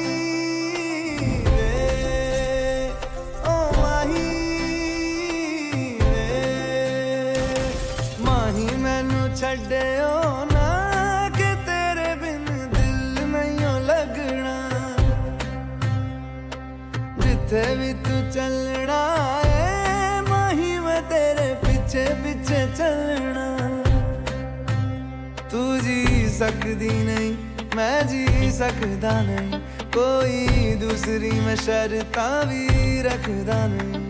सकदी 26.35 26.89
नहीं, 27.05 27.31
मैं 27.75 28.07
जी 28.07 28.51
सकता 28.51 29.11
नहीं। 29.21 29.59
कोई 29.97 30.75
दूसरी 30.75 31.31
मैं 31.41 31.55
शर्तां 31.55 32.45
भी 32.45 33.01
रखदा 33.01 33.59
नहीं। 33.67 34.03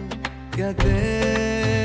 क्या 0.55 0.71
तेरे 0.71 1.84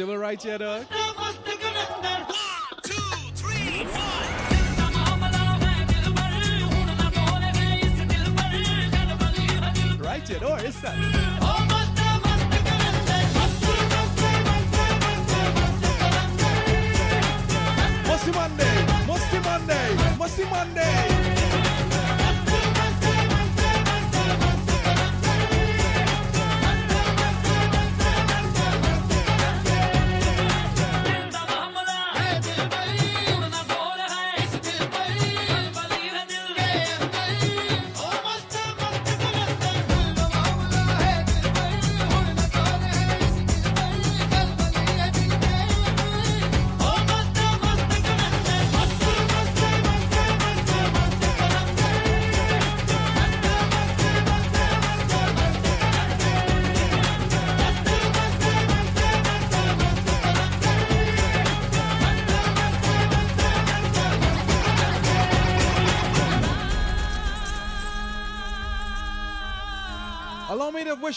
Turntable 0.00 0.16
right 0.16 0.42
here, 0.42 0.56
dog. 0.56 0.86
Right 10.00 10.24
door, 10.40 10.58
it's 10.60 10.80
that. 10.80 10.96
Masti 18.06 18.32
Monday, 18.32 18.86
Masti 19.06 19.44
Monday, 19.44 19.96
Masti 20.16 20.50
Monday. 20.50 21.19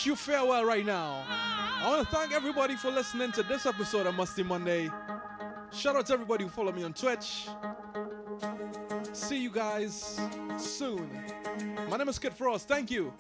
wish 0.04 0.08
you 0.08 0.16
farewell 0.18 0.66
right 0.66 0.86
now. 0.86 1.24
I 1.30 1.88
want 1.88 2.10
to 2.10 2.16
thank 2.16 2.34
everybody 2.34 2.76
for 2.76 2.92
listening 2.92 3.32
to 3.34 3.44
this 3.44 3.66
episode 3.66 4.06
of 4.06 4.16
Masti 4.16 4.46
Monday. 4.46 4.90
Shout 5.72 5.96
out 5.96 6.08
to 6.08 6.14
everybody 6.14 6.44
who 6.44 6.50
follow 6.50 6.74
me 6.74 6.84
on 6.84 6.92
Twitch. 6.92 7.48
See 9.14 9.38
you 9.42 9.50
guys 9.50 10.20
soon. 10.58 11.10
My 11.90 11.96
name 11.96 12.10
is 12.10 12.20
Kit 12.20 12.34
Frost. 12.34 12.68
Thank 12.68 12.92
you. 12.92 13.14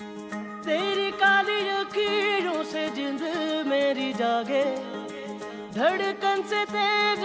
तेरी 0.64 1.12
काली 1.20 1.60
लकीरों 1.70 2.64
से 2.72 2.84
जिंद 2.96 3.22
मेरी 3.68 4.12
जागे 4.20 4.64
धड़कन 5.76 6.44
से 6.48 6.64
तेज 6.72 7.24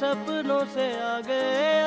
सपनों 0.00 0.64
से 0.74 0.86
आगे 1.12 1.42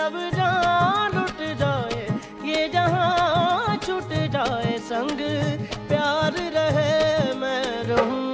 अब 0.05 0.19
जहाँ 0.35 1.09
लुट 1.13 1.39
जाए 1.61 2.05
ये 2.49 2.67
जहाँ 2.73 3.77
छूट 3.85 4.13
जाए 4.33 4.77
संग 4.89 5.74
है 6.71 7.33
मैं 7.39 7.83
रहूँ 7.83 8.24